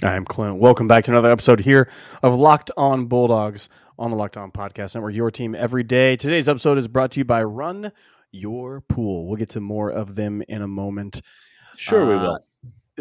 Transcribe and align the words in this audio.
I 0.00 0.14
am 0.14 0.24
Clint. 0.24 0.56
Welcome 0.58 0.88
back 0.88 1.04
to 1.04 1.10
another 1.12 1.30
episode 1.30 1.60
here 1.60 1.88
of 2.22 2.34
Locked 2.34 2.70
On 2.76 3.06
Bulldogs 3.06 3.68
on 3.98 4.10
the 4.10 4.16
Locked 4.16 4.36
On 4.36 4.50
Podcast 4.50 4.94
Network, 4.94 5.14
your 5.14 5.30
team 5.30 5.54
every 5.54 5.84
day. 5.84 6.16
Today's 6.16 6.48
episode 6.48 6.76
is 6.78 6.88
brought 6.88 7.12
to 7.12 7.20
you 7.20 7.24
by 7.24 7.42
Run 7.44 7.92
Your 8.32 8.80
Pool. 8.80 9.26
We'll 9.28 9.36
get 9.36 9.50
to 9.50 9.60
more 9.60 9.90
of 9.90 10.14
them 10.16 10.42
in 10.48 10.62
a 10.62 10.66
moment. 10.68 11.22
Sure, 11.76 12.06
we 12.06 12.14
Uh, 12.14 12.22
will. 12.22 12.38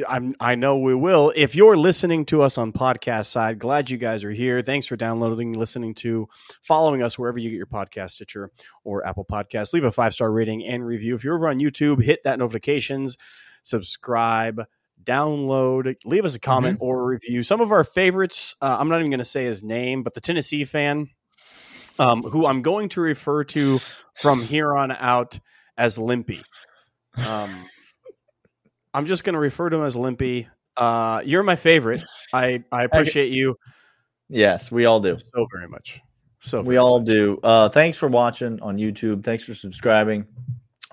I'm, 0.07 0.35
I 0.39 0.55
know 0.55 0.77
we 0.77 0.93
will. 0.95 1.33
If 1.35 1.53
you're 1.55 1.75
listening 1.75 2.23
to 2.27 2.41
us 2.43 2.57
on 2.57 2.71
podcast 2.71 3.25
side, 3.25 3.59
glad 3.59 3.89
you 3.89 3.97
guys 3.97 4.23
are 4.23 4.31
here. 4.31 4.61
Thanks 4.61 4.85
for 4.85 4.95
downloading, 4.95 5.53
listening 5.53 5.93
to, 5.95 6.29
following 6.61 7.01
us 7.03 7.17
wherever 7.19 7.37
you 7.39 7.49
get 7.49 7.57
your 7.57 7.65
podcast, 7.65 8.11
Stitcher 8.11 8.51
or 8.83 9.05
Apple 9.05 9.25
Podcasts. 9.29 9.73
Leave 9.73 9.83
a 9.83 9.91
five 9.91 10.13
star 10.13 10.31
rating 10.31 10.63
and 10.65 10.85
review. 10.85 11.15
If 11.15 11.23
you're 11.23 11.35
over 11.35 11.49
on 11.49 11.59
YouTube, 11.59 12.01
hit 12.03 12.23
that 12.23 12.39
notifications, 12.39 13.17
subscribe, 13.63 14.61
download, 15.03 15.95
leave 16.05 16.25
us 16.25 16.35
a 16.35 16.39
comment 16.39 16.77
or 16.81 16.99
a 16.99 17.03
review. 17.03 17.43
Some 17.43 17.61
of 17.61 17.71
our 17.71 17.83
favorites, 17.83 18.55
uh, 18.61 18.77
I'm 18.79 18.89
not 18.89 18.99
even 18.99 19.11
going 19.11 19.19
to 19.19 19.25
say 19.25 19.45
his 19.45 19.63
name, 19.63 20.03
but 20.03 20.13
the 20.13 20.21
Tennessee 20.21 20.63
fan, 20.63 21.09
um, 21.99 22.23
who 22.23 22.45
I'm 22.45 22.61
going 22.61 22.89
to 22.89 23.01
refer 23.01 23.43
to 23.45 23.79
from 24.15 24.41
here 24.41 24.75
on 24.75 24.91
out 24.91 25.39
as 25.77 25.97
Limpy. 25.97 26.43
Um, 27.27 27.53
I'm 28.93 29.05
just 29.05 29.23
going 29.23 29.33
to 29.33 29.39
refer 29.39 29.69
to 29.69 29.77
him 29.77 29.83
as 29.85 29.95
Limpy. 29.95 30.47
Uh, 30.77 31.21
you're 31.25 31.43
my 31.43 31.55
favorite. 31.55 32.01
I, 32.33 32.63
I 32.71 32.83
appreciate 32.83 33.31
you 33.31 33.55
Yes, 34.33 34.71
we 34.71 34.85
all 34.85 35.01
do. 35.01 35.17
so 35.17 35.45
very 35.53 35.67
much. 35.67 35.99
So 36.39 36.61
We 36.61 36.77
all 36.77 36.99
much. 36.99 37.07
do. 37.07 37.37
Uh, 37.43 37.67
thanks 37.67 37.97
for 37.97 38.07
watching 38.07 38.61
on 38.61 38.77
YouTube. 38.77 39.23
Thanks 39.25 39.43
for 39.43 39.53
subscribing 39.53 40.25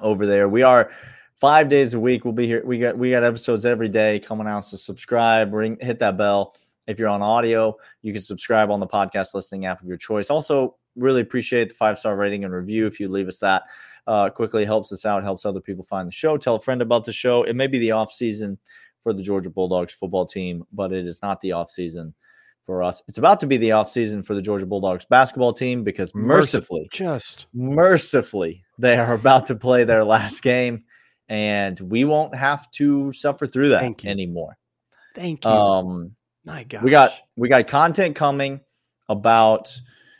over 0.00 0.26
there. 0.26 0.48
We 0.48 0.62
are 0.62 0.90
five 1.38 1.68
days 1.68 1.94
a 1.94 2.00
week. 2.00 2.24
We'll 2.24 2.34
be 2.34 2.46
here. 2.46 2.62
We 2.64 2.78
got 2.78 2.96
we 2.98 3.10
got 3.10 3.24
episodes 3.24 3.64
every 3.64 3.88
day 3.88 4.20
coming 4.20 4.46
out. 4.46 4.64
So 4.64 4.76
subscribe, 4.76 5.52
ring, 5.52 5.76
hit 5.80 5.98
that 6.00 6.16
bell. 6.18 6.56
If 6.86 6.98
you're 6.98 7.08
on 7.08 7.22
audio, 7.22 7.76
you 8.02 8.12
can 8.12 8.22
subscribe 8.22 8.70
on 8.70 8.80
the 8.80 8.86
podcast 8.86 9.34
listening 9.34 9.66
app 9.66 9.82
of 9.82 9.86
your 9.86 9.98
choice. 9.98 10.30
Also, 10.30 10.76
really 10.96 11.20
appreciate 11.20 11.68
the 11.68 11.74
five 11.74 11.98
star 11.98 12.16
rating 12.16 12.44
and 12.44 12.52
review. 12.52 12.86
If 12.86 12.98
you 12.98 13.08
leave 13.08 13.28
us 13.28 13.38
that 13.40 13.64
uh, 14.06 14.30
quickly, 14.30 14.64
helps 14.64 14.92
us 14.92 15.04
out, 15.04 15.22
helps 15.22 15.44
other 15.44 15.60
people 15.60 15.84
find 15.84 16.08
the 16.08 16.12
show. 16.12 16.36
Tell 16.36 16.56
a 16.56 16.60
friend 16.60 16.82
about 16.82 17.04
the 17.04 17.12
show. 17.12 17.42
It 17.44 17.56
may 17.56 17.66
be 17.66 17.78
the 17.78 17.92
off 17.92 18.10
season 18.10 18.58
for 19.02 19.12
the 19.12 19.22
Georgia 19.22 19.50
Bulldogs 19.50 19.94
football 19.94 20.26
team, 20.26 20.64
but 20.72 20.92
it 20.92 21.06
is 21.06 21.22
not 21.22 21.40
the 21.40 21.52
off 21.52 21.70
season 21.70 22.14
for 22.66 22.82
us. 22.82 23.02
It's 23.08 23.18
about 23.18 23.40
to 23.40 23.46
be 23.46 23.56
the 23.56 23.72
off 23.72 23.88
season 23.88 24.22
for 24.22 24.34
the 24.34 24.42
Georgia 24.42 24.66
Bulldogs 24.66 25.06
basketball 25.06 25.52
team 25.52 25.84
because 25.84 26.14
mercifully, 26.14 26.88
just 26.92 27.46
mercifully, 27.54 28.64
they 28.78 28.96
are 28.96 29.14
about 29.14 29.46
to 29.46 29.54
play 29.54 29.84
their 29.84 30.04
last 30.04 30.42
game, 30.42 30.84
and 31.28 31.78
we 31.80 32.04
won't 32.04 32.34
have 32.34 32.70
to 32.72 33.12
suffer 33.12 33.46
through 33.46 33.70
that 33.70 33.80
Thank 33.80 34.04
anymore. 34.04 34.56
thank 35.14 35.44
you. 35.44 35.50
Um, 35.50 36.12
my 36.44 36.64
God, 36.64 36.82
we 36.82 36.90
got 36.90 37.12
we 37.36 37.48
got 37.48 37.66
content 37.66 38.16
coming 38.16 38.60
about 39.08 39.78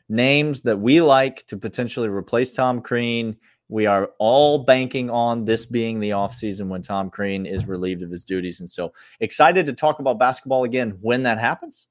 names 0.08 0.62
that 0.62 0.78
we 0.78 1.00
like 1.00 1.46
to 1.46 1.56
potentially 1.56 2.08
replace 2.08 2.54
Tom 2.54 2.80
Crean. 2.80 3.36
We 3.68 3.84
are 3.84 4.10
all 4.18 4.58
banking 4.64 5.10
on 5.10 5.44
this 5.44 5.66
being 5.66 6.00
the 6.00 6.10
offseason 6.10 6.68
when 6.68 6.80
Tom 6.80 7.10
Crean 7.10 7.44
is 7.44 7.66
relieved 7.66 8.02
of 8.02 8.10
his 8.10 8.24
duties. 8.24 8.60
And 8.60 8.68
so 8.68 8.94
excited 9.20 9.66
to 9.66 9.74
talk 9.74 9.98
about 9.98 10.18
basketball 10.18 10.64
again 10.64 10.96
when 11.02 11.22
that 11.24 11.38
happens. 11.38 11.86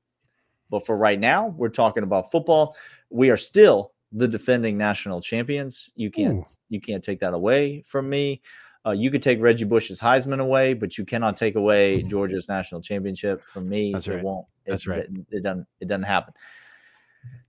But 0.70 0.86
for 0.86 0.98
right 0.98 1.20
now, 1.20 1.48
we're 1.48 1.70
talking 1.70 2.04
about 2.04 2.32
football. 2.32 2.76
We 3.10 3.30
are 3.30 3.38
still 3.38 3.94
the 4.12 4.28
defending 4.28 4.78
national 4.78 5.22
champions. 5.22 5.92
You 5.96 6.10
can't 6.10 6.40
Ooh. 6.40 6.46
you 6.70 6.82
can't 6.82 7.04
take 7.04 7.20
that 7.20 7.34
away 7.34 7.84
from 7.86 8.10
me. 8.10 8.42
Uh, 8.88 8.92
you 8.92 9.12
could 9.12 9.22
take 9.22 9.42
Reggie 9.42 9.66
Bush's 9.66 10.00
Heisman 10.00 10.40
away, 10.40 10.74
but 10.74 10.98
you 10.98 11.04
cannot 11.04 11.36
take 11.36 11.56
away 11.56 12.04
Georgia's 12.04 12.48
national 12.48 12.80
championship 12.82 13.42
from 13.42 13.68
me. 13.68 13.92
That's 13.92 14.08
It 14.08 14.16
right. 14.16 14.24
won't. 14.24 14.46
It, 14.66 14.70
That's 14.72 14.88
right. 14.88 15.00
It, 15.00 15.10
it 15.30 15.44
doesn't. 15.44 15.68
It 15.82 15.88
doesn't 15.90 16.04
happen. 16.04 16.34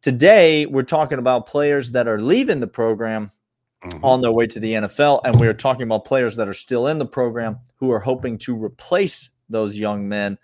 Today, 0.03 0.67
we're 0.67 0.83
talking 0.83 1.19
about 1.19 1.47
players 1.47 1.93
that 1.93 2.09
are 2.09 2.21
leaving 2.21 2.61
the 2.61 2.67
program 2.67 3.31
Mhm. 3.85 4.03
on 4.03 4.21
their 4.21 4.33
way 4.33 4.47
to 4.49 4.59
the 4.59 4.75
NFL, 4.75 5.21
and 5.25 5.39
we 5.39 5.47
are 5.47 5.55
talking 5.55 5.83
about 5.83 6.05
players 6.05 6.35
that 6.37 6.49
are 6.49 6.55
still 6.55 6.89
in 6.89 6.99
the 6.99 7.07
program 7.07 7.61
who 7.77 7.93
are 7.93 8.01
hoping 8.01 8.37
to 8.39 8.57
replace 8.57 9.31
those 9.49 9.79
young 9.79 10.09
men. 10.09 10.37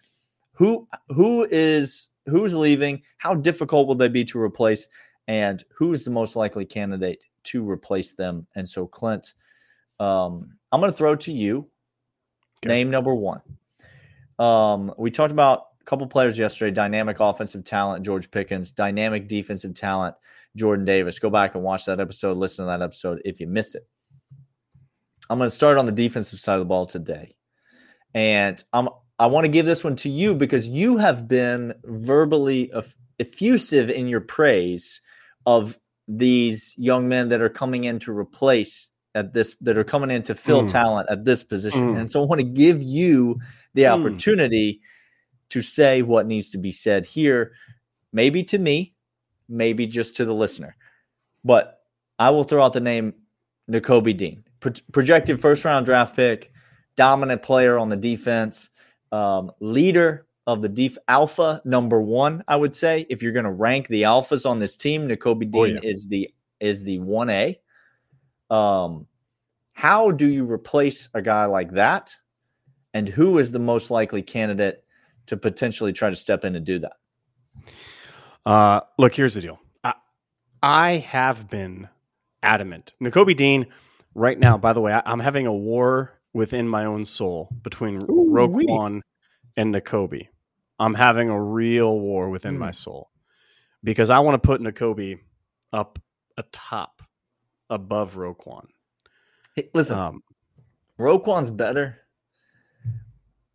Who 0.52 0.86
who 1.08 1.44
is 1.50 2.10
who's 2.26 2.54
leaving? 2.54 3.02
How 3.18 3.34
difficult 3.34 3.88
will 3.88 3.96
they 3.96 4.08
be 4.08 4.24
to 4.26 4.40
replace? 4.40 4.88
And 5.26 5.64
who 5.74 5.92
is 5.94 6.04
the 6.04 6.12
most 6.12 6.36
likely 6.36 6.64
candidate 6.64 7.24
to 7.44 7.68
replace 7.68 8.14
them? 8.14 8.46
And 8.54 8.68
so, 8.68 8.86
Clint, 8.86 9.34
um, 9.98 10.56
I'm 10.74 10.80
going 10.80 10.90
to 10.90 10.98
throw 10.98 11.14
to 11.14 11.32
you. 11.32 11.68
Okay. 12.66 12.74
Name 12.74 12.90
number 12.90 13.14
one. 13.14 13.40
Um, 14.40 14.92
we 14.98 15.12
talked 15.12 15.30
about 15.30 15.66
a 15.80 15.84
couple 15.84 16.04
players 16.08 16.36
yesterday. 16.36 16.74
Dynamic 16.74 17.20
offensive 17.20 17.62
talent, 17.62 18.04
George 18.04 18.28
Pickens. 18.28 18.72
Dynamic 18.72 19.28
defensive 19.28 19.74
talent, 19.74 20.16
Jordan 20.56 20.84
Davis. 20.84 21.20
Go 21.20 21.30
back 21.30 21.54
and 21.54 21.62
watch 21.62 21.84
that 21.84 22.00
episode. 22.00 22.38
Listen 22.38 22.64
to 22.64 22.70
that 22.72 22.82
episode 22.82 23.22
if 23.24 23.38
you 23.38 23.46
missed 23.46 23.76
it. 23.76 23.86
I'm 25.30 25.38
going 25.38 25.48
to 25.48 25.54
start 25.54 25.78
on 25.78 25.86
the 25.86 25.92
defensive 25.92 26.40
side 26.40 26.54
of 26.54 26.58
the 26.58 26.64
ball 26.64 26.86
today, 26.86 27.36
and 28.12 28.62
I'm 28.72 28.88
I 29.16 29.26
want 29.26 29.44
to 29.44 29.52
give 29.52 29.64
this 29.64 29.84
one 29.84 29.94
to 29.96 30.10
you 30.10 30.34
because 30.34 30.66
you 30.66 30.96
have 30.96 31.28
been 31.28 31.74
verbally 31.84 32.72
eff- 32.74 32.96
effusive 33.20 33.90
in 33.90 34.08
your 34.08 34.20
praise 34.20 35.00
of 35.46 35.78
these 36.08 36.74
young 36.76 37.08
men 37.08 37.28
that 37.28 37.40
are 37.40 37.48
coming 37.48 37.84
in 37.84 38.00
to 38.00 38.12
replace 38.16 38.88
at 39.14 39.32
this 39.32 39.54
that 39.60 39.78
are 39.78 39.84
coming 39.84 40.10
in 40.10 40.22
to 40.24 40.34
fill 40.34 40.62
Mm. 40.62 40.70
talent 40.70 41.08
at 41.10 41.24
this 41.24 41.42
position, 41.44 41.94
Mm. 41.94 41.98
and 42.00 42.10
so 42.10 42.22
I 42.22 42.26
want 42.26 42.40
to 42.40 42.46
give 42.46 42.82
you 42.82 43.38
the 43.74 43.82
Mm. 43.82 44.00
opportunity 44.00 44.80
to 45.50 45.62
say 45.62 46.02
what 46.02 46.26
needs 46.26 46.50
to 46.50 46.58
be 46.58 46.70
said 46.72 47.04
here, 47.06 47.52
maybe 48.12 48.42
to 48.44 48.58
me, 48.58 48.94
maybe 49.48 49.86
just 49.86 50.16
to 50.16 50.24
the 50.24 50.34
listener. 50.34 50.76
But 51.44 51.80
I 52.18 52.30
will 52.30 52.44
throw 52.44 52.64
out 52.64 52.72
the 52.72 52.80
name 52.80 53.14
Nakobe 53.70 54.16
Dean, 54.16 54.44
Pro- 54.60 54.72
projected 54.92 55.40
first 55.40 55.64
round 55.64 55.86
draft 55.86 56.16
pick, 56.16 56.50
dominant 56.96 57.42
player 57.42 57.78
on 57.78 57.88
the 57.88 57.96
defense, 57.96 58.70
um, 59.12 59.50
leader 59.60 60.26
of 60.46 60.60
the 60.60 60.68
def 60.68 60.98
alpha 61.08 61.62
number 61.64 62.00
one. 62.00 62.42
I 62.48 62.56
would 62.56 62.74
say 62.74 63.06
if 63.08 63.22
you're 63.22 63.32
going 63.32 63.44
to 63.46 63.50
rank 63.52 63.88
the 63.88 64.02
alphas 64.02 64.48
on 64.48 64.58
this 64.58 64.76
team, 64.76 65.08
Nakobe 65.08 65.50
Oh, 65.54 65.66
Dean 65.66 65.78
yeah. 65.82 65.88
is 65.90 66.06
the 66.08 66.30
is 66.60 66.84
the 66.84 66.98
one 67.00 67.30
A. 67.30 67.58
Um, 68.50 69.06
how 69.72 70.10
do 70.10 70.26
you 70.28 70.50
replace 70.50 71.08
a 71.14 71.22
guy 71.22 71.46
like 71.46 71.72
that? 71.72 72.14
And 72.92 73.08
who 73.08 73.38
is 73.38 73.50
the 73.52 73.58
most 73.58 73.90
likely 73.90 74.22
candidate 74.22 74.84
to 75.26 75.36
potentially 75.36 75.92
try 75.92 76.10
to 76.10 76.16
step 76.16 76.44
in 76.44 76.54
and 76.54 76.64
do 76.64 76.78
that? 76.80 76.92
Uh, 78.46 78.80
look, 78.98 79.14
here's 79.14 79.34
the 79.34 79.40
deal. 79.40 79.58
I, 79.82 79.94
I 80.62 80.90
have 80.92 81.48
been 81.48 81.88
adamant. 82.42 82.92
Nakobe 83.02 83.36
Dean, 83.36 83.66
right 84.14 84.38
now, 84.38 84.58
by 84.58 84.72
the 84.72 84.80
way, 84.80 84.92
I, 84.92 85.02
I'm 85.06 85.20
having 85.20 85.46
a 85.46 85.52
war 85.52 86.12
within 86.32 86.68
my 86.68 86.84
own 86.84 87.04
soul 87.04 87.48
between 87.62 88.02
Ooh-wee. 88.02 88.66
Roquan 88.66 89.00
and 89.56 89.74
Nakobe. 89.74 90.28
I'm 90.78 90.94
having 90.94 91.30
a 91.30 91.40
real 91.40 91.98
war 91.98 92.28
within 92.28 92.54
Hmm. 92.54 92.60
my 92.60 92.70
soul 92.72 93.10
because 93.82 94.10
I 94.10 94.18
want 94.20 94.40
to 94.40 94.46
put 94.46 94.60
Nakobe 94.60 95.18
up 95.72 95.98
atop 96.36 96.93
above 97.74 98.14
Roquan. 98.14 98.66
Hey, 99.56 99.68
listen, 99.74 99.98
Um, 99.98 100.22
Roquan's 100.98 101.50
better, 101.50 101.98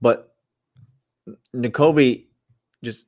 but 0.01 0.33
Nakobe 1.55 2.25
just 2.83 3.07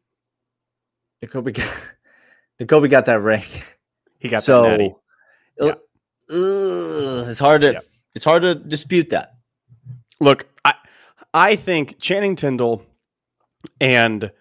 Nakobe 1.24 1.54
got, 1.54 1.72
Nakobe 2.60 2.90
got 2.90 3.06
that 3.06 3.22
ring. 3.22 3.44
he 4.20 4.30
got 4.30 4.44
so 4.44 4.64
that 4.64 4.70
natty. 4.70 4.96
uh, 5.60 5.66
ugh, 6.30 7.30
it's 7.30 7.40
hard 7.40 7.62
to 7.62 7.74
Yeah. 7.74 7.80
it's 8.16 8.26
hard 8.26 8.42
to 8.44 8.56
dispute 8.56 9.10
that. 9.12 9.36
Look, 10.20 10.48
I 10.66 10.74
I 11.34 11.56
think 11.56 12.00
Channing 12.00 12.36
Tindall 12.36 12.84
and 13.80 14.32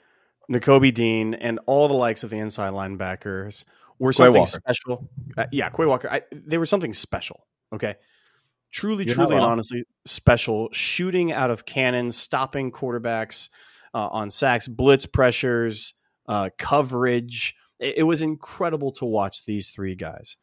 Nakobe 0.50 0.92
Dean 0.92 1.34
and 1.34 1.60
all 1.66 1.88
the 1.88 1.94
likes 1.94 2.22
of 2.24 2.30
the 2.30 2.38
inside 2.38 2.72
linebackers 2.72 3.64
were 4.00 4.12
something 4.12 4.46
special. 4.46 5.08
Uh, 5.36 5.46
yeah, 5.52 5.68
Quay 5.68 5.86
Walker. 5.86 6.10
I, 6.10 6.22
they 6.32 6.58
were 6.58 6.66
something 6.66 6.92
special. 6.92 7.46
Okay, 7.72 7.94
truly, 8.72 9.04
You're 9.04 9.14
truly, 9.14 9.36
and 9.36 9.44
honestly 9.44 9.84
special. 10.04 10.68
Shooting 10.72 11.30
out 11.30 11.50
of 11.50 11.66
cannons, 11.66 12.16
stopping 12.16 12.72
quarterbacks 12.72 13.50
uh, 13.94 14.08
on 14.08 14.30
sacks, 14.30 14.66
blitz 14.66 15.06
pressures, 15.06 15.94
uh, 16.26 16.50
coverage. 16.58 17.54
It, 17.78 17.98
it 17.98 18.02
was 18.02 18.22
incredible 18.22 18.90
to 18.92 19.04
watch 19.04 19.44
these 19.44 19.70
three 19.70 19.94
guys. 19.94 20.36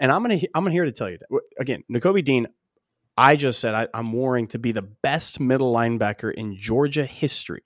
And 0.00 0.12
I'm 0.12 0.22
gonna 0.22 0.40
I'm 0.54 0.64
gonna 0.64 0.72
here 0.72 0.84
to 0.84 0.92
tell 0.92 1.08
you 1.08 1.18
that 1.18 1.40
again, 1.58 1.84
Nakobe 1.90 2.24
Dean. 2.24 2.48
I 3.16 3.34
just 3.34 3.58
said 3.58 3.74
I, 3.74 3.88
am 3.94 4.12
warring 4.12 4.46
to 4.48 4.60
be 4.60 4.70
the 4.70 4.82
best 4.82 5.40
middle 5.40 5.74
linebacker 5.74 6.32
in 6.32 6.56
Georgia 6.56 7.04
history. 7.04 7.64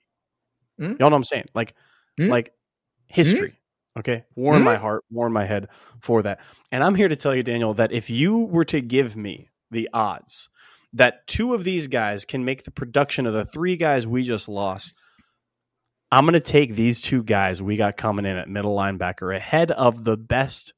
Mm? 0.81 0.89
You 0.89 0.95
know 0.99 1.05
what 1.05 1.13
I'm 1.13 1.23
saying? 1.23 1.45
Like, 1.53 1.75
mm? 2.19 2.27
like 2.27 2.53
history. 3.05 3.49
Mm? 3.49 3.55
Okay, 3.97 4.23
warm 4.35 4.57
mm-hmm. 4.57 4.65
my 4.65 4.75
heart, 4.75 5.03
warm 5.11 5.33
my 5.33 5.45
head 5.45 5.67
for 5.99 6.23
that. 6.23 6.39
And 6.71 6.83
I'm 6.83 6.95
here 6.95 7.07
to 7.07 7.15
tell 7.15 7.35
you, 7.35 7.43
Daniel, 7.43 7.75
that 7.75 7.91
if 7.91 8.09
you 8.09 8.37
were 8.37 8.63
to 8.65 8.81
give 8.81 9.15
me 9.15 9.49
the 9.69 9.89
odds 9.93 10.49
that 10.93 11.27
two 11.27 11.53
of 11.53 11.63
these 11.63 11.87
guys 11.87 12.25
can 12.25 12.45
make 12.45 12.63
the 12.63 12.71
production 12.71 13.25
of 13.25 13.33
the 13.33 13.45
three 13.45 13.77
guys 13.77 14.07
we 14.07 14.23
just 14.23 14.49
lost, 14.49 14.95
I'm 16.11 16.25
going 16.25 16.33
to 16.33 16.39
take 16.39 16.75
these 16.75 17.01
two 17.01 17.23
guys 17.23 17.61
we 17.61 17.77
got 17.77 17.97
coming 17.97 18.25
in 18.25 18.37
at 18.37 18.49
middle 18.49 18.75
linebacker 18.75 19.35
ahead 19.35 19.71
of 19.71 20.03
the 20.03 20.17
best 20.17 20.73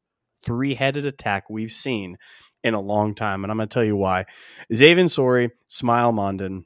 three 0.46 0.76
headed 0.76 1.06
attack 1.06 1.50
we've 1.50 1.72
seen 1.72 2.18
in 2.64 2.74
a 2.74 2.82
long 2.82 3.16
time. 3.16 3.44
And 3.44 3.52
I'm 3.52 3.58
going 3.58 3.68
to 3.68 3.74
tell 3.74 3.84
you 3.84 3.98
why. 3.98 4.26
Xavier 4.74 5.08
Sorey, 5.08 5.52
Smael 5.70 6.14
Mondon 6.14 6.64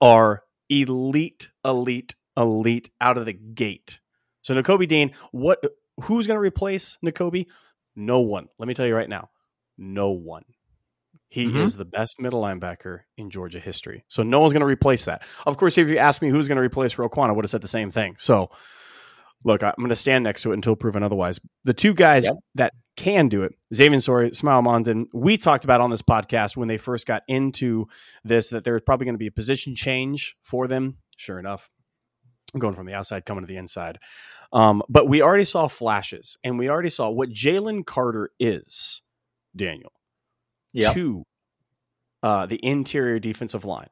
are 0.00 0.42
elite, 0.68 1.48
elite, 1.64 2.14
elite 2.36 2.90
out 3.00 3.18
of 3.18 3.26
the 3.26 3.32
gate. 3.32 4.00
So 4.46 4.54
Nakobe 4.54 4.86
Dean, 4.86 5.10
what 5.32 5.60
who's 6.04 6.28
going 6.28 6.36
to 6.36 6.40
replace 6.40 6.98
Nakobe? 7.04 7.46
No 7.96 8.20
one. 8.20 8.46
Let 8.60 8.68
me 8.68 8.74
tell 8.74 8.86
you 8.86 8.94
right 8.94 9.08
now. 9.08 9.28
No 9.76 10.10
one. 10.10 10.44
He 11.26 11.46
mm-hmm. 11.46 11.56
is 11.56 11.76
the 11.76 11.84
best 11.84 12.20
middle 12.20 12.40
linebacker 12.40 13.00
in 13.16 13.30
Georgia 13.30 13.58
history. 13.58 14.04
So 14.06 14.22
no 14.22 14.38
one's 14.38 14.52
going 14.52 14.60
to 14.60 14.66
replace 14.66 15.06
that. 15.06 15.26
Of 15.46 15.56
course, 15.56 15.76
if 15.78 15.88
you 15.88 15.98
ask 15.98 16.22
me 16.22 16.28
who's 16.28 16.46
going 16.46 16.58
to 16.58 16.62
replace 16.62 16.94
Roquan, 16.94 17.28
I 17.28 17.32
would 17.32 17.44
have 17.44 17.50
said 17.50 17.60
the 17.60 17.66
same 17.66 17.90
thing. 17.90 18.14
So 18.18 18.50
look, 19.42 19.64
I'm 19.64 19.74
going 19.78 19.88
to 19.88 19.96
stand 19.96 20.22
next 20.22 20.42
to 20.42 20.52
it 20.52 20.54
until 20.54 20.76
proven 20.76 21.02
otherwise. 21.02 21.40
The 21.64 21.74
two 21.74 21.92
guys 21.92 22.24
yep. 22.26 22.36
that 22.54 22.72
can 22.96 23.26
do 23.26 23.42
it, 23.42 23.52
Xavier 23.74 23.98
Sorey, 23.98 24.30
Smael 24.30 24.62
Mondon, 24.62 25.06
we 25.12 25.38
talked 25.38 25.64
about 25.64 25.80
on 25.80 25.90
this 25.90 26.02
podcast 26.02 26.56
when 26.56 26.68
they 26.68 26.78
first 26.78 27.04
got 27.04 27.24
into 27.26 27.88
this 28.22 28.50
that 28.50 28.62
there 28.62 28.74
was 28.74 28.82
probably 28.86 29.06
going 29.06 29.16
to 29.16 29.18
be 29.18 29.26
a 29.26 29.32
position 29.32 29.74
change 29.74 30.36
for 30.40 30.68
them. 30.68 30.98
Sure 31.16 31.40
enough, 31.40 31.68
I'm 32.54 32.60
going 32.60 32.74
from 32.74 32.86
the 32.86 32.94
outside 32.94 33.26
coming 33.26 33.44
to 33.44 33.48
the 33.48 33.56
inside. 33.56 33.98
Um, 34.52 34.82
but 34.88 35.08
we 35.08 35.22
already 35.22 35.44
saw 35.44 35.68
flashes, 35.68 36.36
and 36.44 36.58
we 36.58 36.68
already 36.68 36.88
saw 36.88 37.10
what 37.10 37.30
Jalen 37.30 37.84
Carter 37.84 38.30
is, 38.38 39.02
Daniel, 39.54 39.92
yep. 40.72 40.94
to 40.94 41.24
uh, 42.22 42.46
the 42.46 42.64
interior 42.64 43.18
defensive 43.18 43.64
line. 43.64 43.88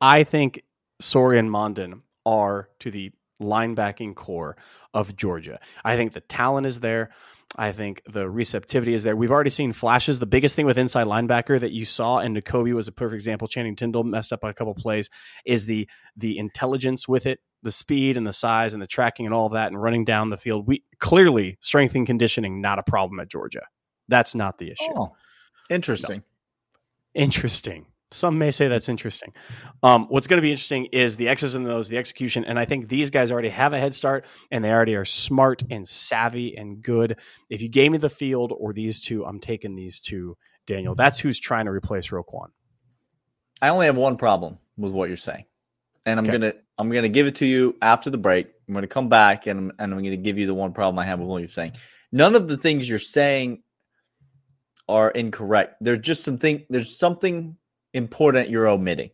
I 0.00 0.24
think 0.24 0.62
Sorey 1.00 1.38
and 1.38 1.50
Mondon 1.50 2.02
are 2.26 2.68
to 2.80 2.90
the 2.90 3.12
linebacking 3.40 4.14
core 4.14 4.56
of 4.94 5.16
Georgia. 5.16 5.58
I 5.84 5.96
think 5.96 6.12
the 6.12 6.20
talent 6.20 6.66
is 6.66 6.80
there. 6.80 7.10
I 7.56 7.72
think 7.72 8.02
the 8.06 8.30
receptivity 8.30 8.94
is 8.94 9.02
there. 9.02 9.14
We've 9.14 9.30
already 9.30 9.50
seen 9.50 9.72
flashes. 9.72 10.18
The 10.18 10.26
biggest 10.26 10.56
thing 10.56 10.64
with 10.64 10.78
inside 10.78 11.06
linebacker 11.06 11.60
that 11.60 11.72
you 11.72 11.84
saw, 11.84 12.18
and 12.18 12.36
Nakobe 12.36 12.72
was 12.72 12.88
a 12.88 12.92
perfect 12.92 13.14
example. 13.14 13.46
Channing 13.46 13.76
Tindall 13.76 14.04
messed 14.04 14.32
up 14.32 14.42
on 14.42 14.50
a 14.50 14.54
couple 14.54 14.74
plays. 14.74 15.10
Is 15.44 15.66
the 15.66 15.88
the 16.16 16.38
intelligence 16.38 17.06
with 17.06 17.26
it, 17.26 17.40
the 17.62 17.72
speed 17.72 18.16
and 18.16 18.26
the 18.26 18.32
size 18.32 18.74
and 18.74 18.82
the 18.82 18.86
tracking 18.86 19.26
and 19.26 19.34
all 19.34 19.46
of 19.46 19.52
that, 19.52 19.68
and 19.68 19.80
running 19.80 20.04
down 20.04 20.30
the 20.30 20.36
field. 20.36 20.66
We 20.66 20.84
clearly 20.98 21.58
strength 21.60 21.94
and 21.94 22.06
conditioning 22.06 22.60
not 22.60 22.78
a 22.78 22.82
problem 22.82 23.20
at 23.20 23.28
Georgia. 23.28 23.62
That's 24.08 24.34
not 24.34 24.58
the 24.58 24.70
issue. 24.70 24.92
Oh, 24.94 25.14
interesting. 25.70 26.18
No. 26.18 27.22
Interesting. 27.22 27.86
Some 28.10 28.36
may 28.36 28.50
say 28.50 28.68
that's 28.68 28.90
interesting. 28.90 29.32
Um, 29.82 30.06
what's 30.08 30.26
going 30.26 30.36
to 30.36 30.42
be 30.42 30.50
interesting 30.50 30.86
is 30.86 31.16
the 31.16 31.28
X's 31.28 31.54
and 31.54 31.66
those, 31.66 31.88
the 31.88 31.96
execution. 31.96 32.44
And 32.44 32.58
I 32.58 32.66
think 32.66 32.88
these 32.88 33.08
guys 33.08 33.32
already 33.32 33.48
have 33.48 33.72
a 33.72 33.78
head 33.78 33.94
start 33.94 34.26
and 34.50 34.62
they 34.62 34.70
already 34.70 34.94
are 34.96 35.06
smart 35.06 35.62
and 35.70 35.88
savvy 35.88 36.56
and 36.56 36.82
good. 36.82 37.18
If 37.48 37.62
you 37.62 37.70
gave 37.70 37.90
me 37.90 37.98
the 37.98 38.10
field 38.10 38.52
or 38.54 38.74
these 38.74 39.00
two, 39.00 39.24
I'm 39.24 39.40
taking 39.40 39.74
these 39.76 39.98
two, 39.98 40.36
Daniel. 40.66 40.94
That's 40.94 41.20
who's 41.20 41.40
trying 41.40 41.64
to 41.64 41.70
replace 41.70 42.10
Roquan. 42.10 42.48
I 43.62 43.68
only 43.68 43.86
have 43.86 43.96
one 43.96 44.16
problem 44.16 44.58
with 44.76 44.92
what 44.92 45.08
you're 45.08 45.16
saying. 45.16 45.44
And 46.04 46.18
I'm 46.18 46.24
okay. 46.24 46.32
gonna 46.32 46.54
I'm 46.82 46.90
gonna 46.90 47.08
give 47.08 47.26
it 47.26 47.36
to 47.36 47.46
you 47.46 47.76
after 47.80 48.10
the 48.10 48.18
break. 48.18 48.48
I'm 48.68 48.74
gonna 48.74 48.86
come 48.86 49.08
back 49.08 49.46
and, 49.46 49.72
and 49.78 49.94
I'm 49.94 50.02
gonna 50.02 50.16
give 50.16 50.38
you 50.38 50.46
the 50.46 50.54
one 50.54 50.72
problem 50.72 50.98
I 50.98 51.06
have 51.06 51.20
with 51.20 51.28
what 51.28 51.38
you're 51.38 51.48
saying. 51.48 51.72
None 52.10 52.34
of 52.34 52.48
the 52.48 52.56
things 52.56 52.88
you're 52.88 52.98
saying 52.98 53.62
are 54.88 55.10
incorrect. 55.10 55.76
There's 55.80 56.00
just 56.00 56.24
something 56.24 56.66
there's 56.68 56.98
something 56.98 57.56
important 57.94 58.50
you're 58.50 58.68
omitting. 58.68 59.10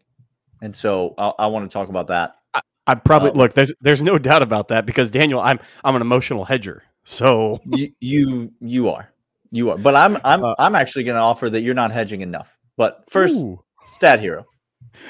And 0.61 0.75
so 0.75 1.15
I, 1.19 1.33
I 1.41 1.47
want 1.47 1.71
to 1.71 1.73
talk 1.73 1.89
about 1.89 2.09
that. 2.09 2.37
I, 2.55 2.61
I 2.87 2.95
probably 2.97 3.31
um, 3.31 3.37
look. 3.37 3.55
There's 3.55 3.73
there's 3.81 4.03
no 4.03 4.19
doubt 4.19 4.43
about 4.43 4.69
that 4.69 4.87
because 4.87 5.11
Daniel, 5.11 5.41
I'm 5.41 5.61
I'm 5.85 5.95
an 5.95 6.03
emotional 6.03 6.45
hedger. 6.45 6.83
So 7.05 7.61
you 7.65 7.93
you, 8.01 8.53
you 8.61 8.91
are 8.91 9.13
you 9.51 9.71
are, 9.71 9.79
but 9.79 9.95
I'm 9.95 10.19
I'm 10.25 10.45
uh, 10.45 10.55
I'm 10.59 10.75
actually 10.75 11.05
going 11.05 11.17
to 11.17 11.23
offer 11.23 11.49
that 11.49 11.61
you're 11.61 11.75
not 11.75 11.93
hedging 11.93 12.21
enough. 12.21 12.57
But 12.77 13.05
first, 13.09 13.37
ooh. 13.37 13.63
Stat 13.87 14.21
Hero, 14.21 14.47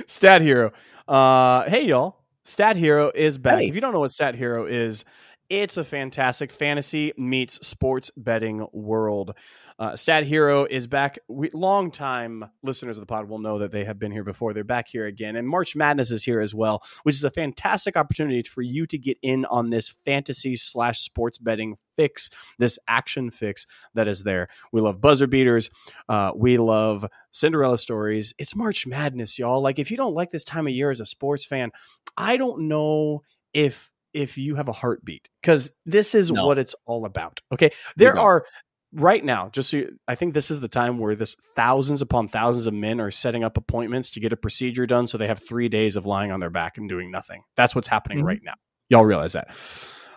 Stat 0.06 0.42
Hero. 0.42 0.72
Uh, 1.06 1.64
hey 1.64 1.86
y'all, 1.86 2.17
Stat 2.48 2.76
Hero 2.76 3.12
is 3.14 3.36
back. 3.36 3.58
Hey. 3.58 3.68
If 3.68 3.74
you 3.74 3.82
don't 3.82 3.92
know 3.92 4.00
what 4.00 4.10
Stat 4.10 4.34
Hero 4.34 4.64
is, 4.64 5.04
it's 5.50 5.76
a 5.76 5.84
fantastic 5.84 6.50
fantasy 6.50 7.12
meets 7.18 7.66
sports 7.66 8.10
betting 8.16 8.66
world. 8.72 9.34
Uh, 9.78 9.94
Stat 9.94 10.24
Hero 10.24 10.64
is 10.64 10.86
back. 10.86 11.18
We, 11.28 11.50
long 11.52 11.90
time 11.90 12.46
listeners 12.62 12.96
of 12.96 13.02
the 13.02 13.06
pod 13.06 13.28
will 13.28 13.38
know 13.38 13.58
that 13.58 13.70
they 13.70 13.84
have 13.84 13.98
been 13.98 14.10
here 14.10 14.24
before. 14.24 14.52
They're 14.52 14.64
back 14.64 14.88
here 14.88 15.06
again. 15.06 15.36
And 15.36 15.46
March 15.46 15.76
Madness 15.76 16.10
is 16.10 16.24
here 16.24 16.40
as 16.40 16.54
well, 16.54 16.82
which 17.02 17.14
is 17.14 17.22
a 17.22 17.30
fantastic 17.30 17.96
opportunity 17.96 18.42
for 18.42 18.62
you 18.62 18.86
to 18.86 18.98
get 18.98 19.18
in 19.22 19.44
on 19.44 19.70
this 19.70 19.90
fantasy 19.90 20.56
slash 20.56 21.00
sports 21.00 21.38
betting 21.38 21.76
fix, 21.96 22.30
this 22.58 22.78
action 22.88 23.30
fix 23.30 23.66
that 23.94 24.08
is 24.08 24.22
there. 24.24 24.48
We 24.72 24.80
love 24.80 25.00
buzzer 25.00 25.26
beaters. 25.26 25.70
Uh, 26.08 26.32
we 26.34 26.56
love 26.56 27.06
Cinderella 27.30 27.78
stories. 27.78 28.34
It's 28.38 28.56
March 28.56 28.86
Madness, 28.86 29.38
y'all. 29.38 29.60
Like, 29.60 29.78
if 29.78 29.90
you 29.90 29.96
don't 29.96 30.14
like 30.14 30.30
this 30.30 30.44
time 30.44 30.66
of 30.66 30.72
year 30.72 30.90
as 30.90 31.00
a 31.00 31.06
sports 31.06 31.44
fan, 31.44 31.70
I 32.18 32.36
don't 32.36 32.68
know 32.68 33.22
if 33.54 33.90
if 34.12 34.36
you 34.36 34.56
have 34.56 34.68
a 34.68 34.72
heartbeat 34.72 35.28
because 35.40 35.70
this 35.86 36.14
is 36.14 36.30
no. 36.30 36.46
what 36.46 36.58
it's 36.58 36.74
all 36.86 37.04
about. 37.04 37.40
Okay. 37.52 37.70
There 37.96 38.18
are 38.18 38.44
right 38.92 39.24
now, 39.24 39.50
just 39.50 39.70
so 39.70 39.78
you, 39.78 39.98
I 40.08 40.14
think 40.14 40.34
this 40.34 40.50
is 40.50 40.60
the 40.60 40.68
time 40.68 40.98
where 40.98 41.14
this 41.14 41.36
thousands 41.54 42.02
upon 42.02 42.28
thousands 42.28 42.66
of 42.66 42.74
men 42.74 43.00
are 43.00 43.10
setting 43.10 43.44
up 43.44 43.56
appointments 43.56 44.10
to 44.10 44.20
get 44.20 44.32
a 44.32 44.36
procedure 44.36 44.86
done, 44.86 45.06
so 45.06 45.18
they 45.18 45.26
have 45.28 45.40
three 45.46 45.68
days 45.68 45.96
of 45.96 46.06
lying 46.06 46.32
on 46.32 46.40
their 46.40 46.50
back 46.50 46.78
and 46.78 46.88
doing 46.88 47.10
nothing. 47.10 47.42
That's 47.56 47.74
what's 47.74 47.88
happening 47.88 48.18
mm-hmm. 48.18 48.26
right 48.26 48.40
now. 48.42 48.54
Y'all 48.88 49.04
realize 49.04 49.34
that? 49.34 49.54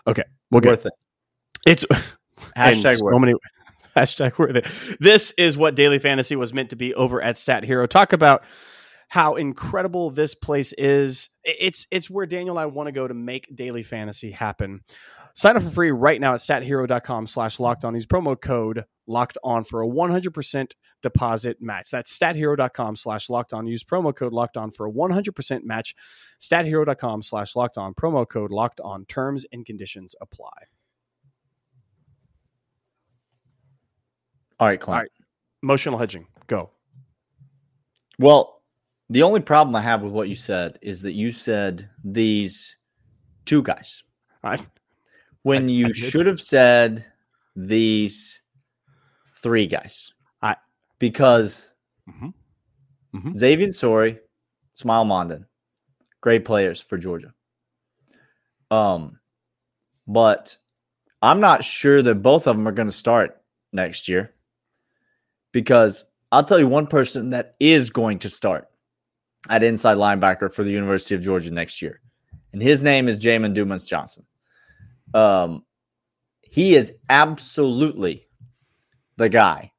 Okay, 0.06 0.24
we'll 0.50 0.62
get 0.62 0.84
it. 0.84 0.92
It's 1.66 1.84
hashtag 2.56 2.98
so 2.98 3.18
many 3.18 3.34
hashtag 3.96 4.38
worth 4.38 4.56
it. 4.56 4.66
This 4.98 5.32
is 5.32 5.56
what 5.56 5.74
daily 5.74 5.98
fantasy 5.98 6.34
was 6.34 6.52
meant 6.52 6.70
to 6.70 6.76
be 6.76 6.94
over 6.94 7.22
at 7.22 7.38
Stat 7.38 7.64
Hero. 7.64 7.86
Talk 7.86 8.12
about 8.12 8.42
how 9.12 9.34
incredible 9.34 10.08
this 10.08 10.34
place 10.34 10.72
is. 10.78 11.28
It's 11.44 11.86
it's 11.90 12.08
where 12.08 12.24
Daniel 12.24 12.56
and 12.56 12.62
I 12.62 12.64
want 12.64 12.86
to 12.86 12.92
go 12.92 13.06
to 13.06 13.12
make 13.12 13.54
daily 13.54 13.82
fantasy 13.82 14.30
happen. 14.30 14.80
Sign 15.34 15.54
up 15.54 15.62
for 15.64 15.68
free 15.68 15.90
right 15.90 16.18
now 16.18 16.32
at 16.32 16.40
stathero.com 16.40 17.26
slash 17.26 17.60
locked 17.60 17.84
on. 17.84 17.92
Use 17.92 18.06
promo 18.06 18.40
code 18.40 18.86
locked 19.06 19.36
on 19.44 19.64
for 19.64 19.82
a 19.82 19.86
100% 19.86 20.70
deposit 21.02 21.58
match. 21.60 21.90
That's 21.90 22.18
stathero.com 22.18 22.96
slash 22.96 23.28
locked 23.28 23.52
on. 23.52 23.66
Use 23.66 23.84
promo 23.84 24.16
code 24.16 24.32
locked 24.32 24.56
on 24.56 24.70
for 24.70 24.86
a 24.86 24.90
100% 24.90 25.62
match. 25.62 25.94
Stathero.com 26.40 27.20
slash 27.20 27.54
locked 27.54 27.76
on. 27.76 27.92
Promo 27.92 28.26
code 28.26 28.50
locked 28.50 28.80
on. 28.80 29.04
Terms 29.04 29.44
and 29.52 29.66
conditions 29.66 30.14
apply. 30.22 30.48
All 34.58 34.68
right, 34.68 34.80
Clint. 34.80 34.96
All 34.96 35.02
right. 35.02 35.10
Emotional 35.62 35.98
hedging. 35.98 36.28
Go. 36.46 36.70
Well, 38.18 38.51
the 39.12 39.22
only 39.22 39.40
problem 39.40 39.76
I 39.76 39.82
have 39.82 40.00
with 40.00 40.12
what 40.12 40.30
you 40.30 40.34
said 40.34 40.78
is 40.80 41.02
that 41.02 41.12
you 41.12 41.32
said 41.32 41.90
these 42.02 42.78
two 43.44 43.62
guys. 43.62 44.04
I 44.42 44.58
when 45.42 45.64
I, 45.64 45.72
you 45.72 45.86
I 45.88 45.92
should 45.92 46.26
have 46.26 46.40
said 46.40 47.04
these 47.54 48.40
three 49.36 49.66
guys. 49.66 50.14
I 50.40 50.56
because 50.98 51.74
mm-hmm. 52.08 52.28
Mm-hmm. 53.14 53.34
Xavier 53.34 53.70
Sorey, 53.70 54.18
Smael 54.74 55.04
Mondon, 55.04 55.44
great 56.22 56.46
players 56.46 56.80
for 56.80 56.96
Georgia. 56.96 57.34
Um, 58.70 59.20
but 60.06 60.56
I'm 61.20 61.40
not 61.40 61.64
sure 61.64 62.00
that 62.00 62.22
both 62.22 62.46
of 62.46 62.56
them 62.56 62.66
are 62.66 62.72
going 62.72 62.88
to 62.88 62.92
start 62.92 63.42
next 63.74 64.08
year 64.08 64.32
because 65.52 66.06
I'll 66.30 66.44
tell 66.44 66.58
you 66.58 66.66
one 66.66 66.86
person 66.86 67.28
that 67.30 67.54
is 67.60 67.90
going 67.90 68.20
to 68.20 68.30
start 68.30 68.68
at 69.48 69.62
inside 69.62 69.96
linebacker 69.96 70.52
for 70.52 70.62
the 70.62 70.70
University 70.70 71.14
of 71.14 71.22
Georgia 71.22 71.50
next 71.50 71.82
year, 71.82 72.00
and 72.52 72.62
his 72.62 72.82
name 72.82 73.08
is 73.08 73.18
Jamon 73.18 73.54
Dumas 73.54 73.84
Johnson. 73.84 74.24
Um, 75.14 75.64
he 76.40 76.74
is 76.74 76.92
absolutely 77.08 78.28
the 79.16 79.28
guy 79.28 79.72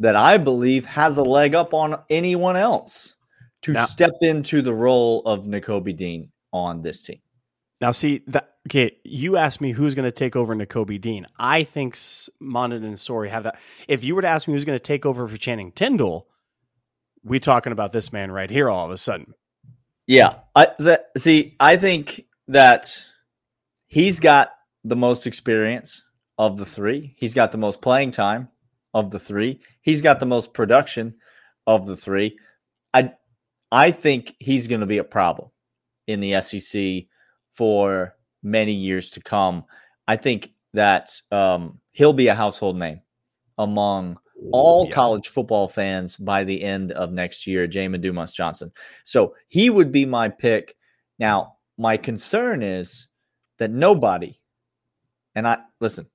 that 0.00 0.16
I 0.16 0.38
believe 0.38 0.86
has 0.86 1.16
a 1.16 1.22
leg 1.22 1.54
up 1.54 1.72
on 1.74 2.00
anyone 2.10 2.56
else 2.56 3.14
to 3.62 3.72
now, 3.72 3.86
step 3.86 4.12
into 4.20 4.62
the 4.62 4.74
role 4.74 5.22
of 5.24 5.46
Nakobe 5.46 5.96
Dean 5.96 6.30
on 6.52 6.82
this 6.82 7.02
team. 7.02 7.20
Now, 7.80 7.90
see 7.90 8.22
that 8.28 8.54
okay, 8.68 8.96
you 9.04 9.36
asked 9.36 9.60
me 9.60 9.72
who's 9.72 9.94
going 9.94 10.04
to 10.04 10.12
take 10.12 10.36
over 10.36 10.54
Nakobe 10.54 11.00
Dean. 11.00 11.26
I 11.38 11.64
think 11.64 11.94
Mondon 11.94 12.84
and 12.84 12.98
Sorey 12.98 13.30
have 13.30 13.44
that. 13.44 13.58
If 13.88 14.04
you 14.04 14.14
were 14.14 14.22
to 14.22 14.28
ask 14.28 14.48
me 14.48 14.54
who's 14.54 14.64
going 14.64 14.78
to 14.78 14.82
take 14.82 15.06
over 15.06 15.26
for 15.28 15.36
Channing 15.36 15.72
Tindall, 15.72 16.28
we 17.24 17.40
talking 17.40 17.72
about 17.72 17.92
this 17.92 18.12
man 18.12 18.30
right 18.30 18.50
here 18.50 18.70
all 18.70 18.86
of 18.86 18.92
a 18.92 18.98
sudden. 18.98 19.34
Yeah, 20.06 20.36
I 20.54 20.68
see. 21.16 21.56
I 21.58 21.76
think 21.76 22.26
that 22.48 23.02
he's 23.86 24.20
got 24.20 24.50
the 24.84 24.96
most 24.96 25.26
experience 25.26 26.02
of 26.36 26.58
the 26.58 26.66
three. 26.66 27.14
He's 27.16 27.34
got 27.34 27.52
the 27.52 27.58
most 27.58 27.80
playing 27.80 28.10
time 28.10 28.48
of 28.92 29.10
the 29.10 29.18
three. 29.18 29.60
He's 29.80 30.02
got 30.02 30.20
the 30.20 30.26
most 30.26 30.52
production 30.52 31.14
of 31.66 31.86
the 31.86 31.96
three. 31.96 32.38
I 32.92 33.12
I 33.72 33.90
think 33.90 34.34
he's 34.38 34.68
going 34.68 34.80
to 34.80 34.86
be 34.86 34.98
a 34.98 35.04
problem 35.04 35.50
in 36.06 36.20
the 36.20 36.40
SEC 36.42 37.06
for 37.50 38.14
many 38.42 38.72
years 38.72 39.10
to 39.10 39.20
come. 39.20 39.64
I 40.06 40.16
think 40.16 40.52
that 40.74 41.20
um, 41.32 41.80
he'll 41.92 42.12
be 42.12 42.28
a 42.28 42.34
household 42.34 42.76
name 42.76 43.00
among 43.56 44.18
all 44.52 44.86
yeah. 44.86 44.92
college 44.92 45.28
football 45.28 45.68
fans 45.68 46.16
by 46.16 46.44
the 46.44 46.62
end 46.62 46.92
of 46.92 47.12
next 47.12 47.46
year, 47.46 47.66
Jamon 47.66 48.00
Dumas 48.00 48.32
Johnson. 48.32 48.72
So 49.04 49.34
he 49.48 49.70
would 49.70 49.92
be 49.92 50.04
my 50.04 50.28
pick. 50.28 50.74
Now, 51.18 51.56
my 51.78 51.96
concern 51.96 52.62
is 52.62 53.08
that 53.58 53.70
nobody, 53.70 54.38
and 55.34 55.46
I 55.46 55.58
listen, 55.80 56.06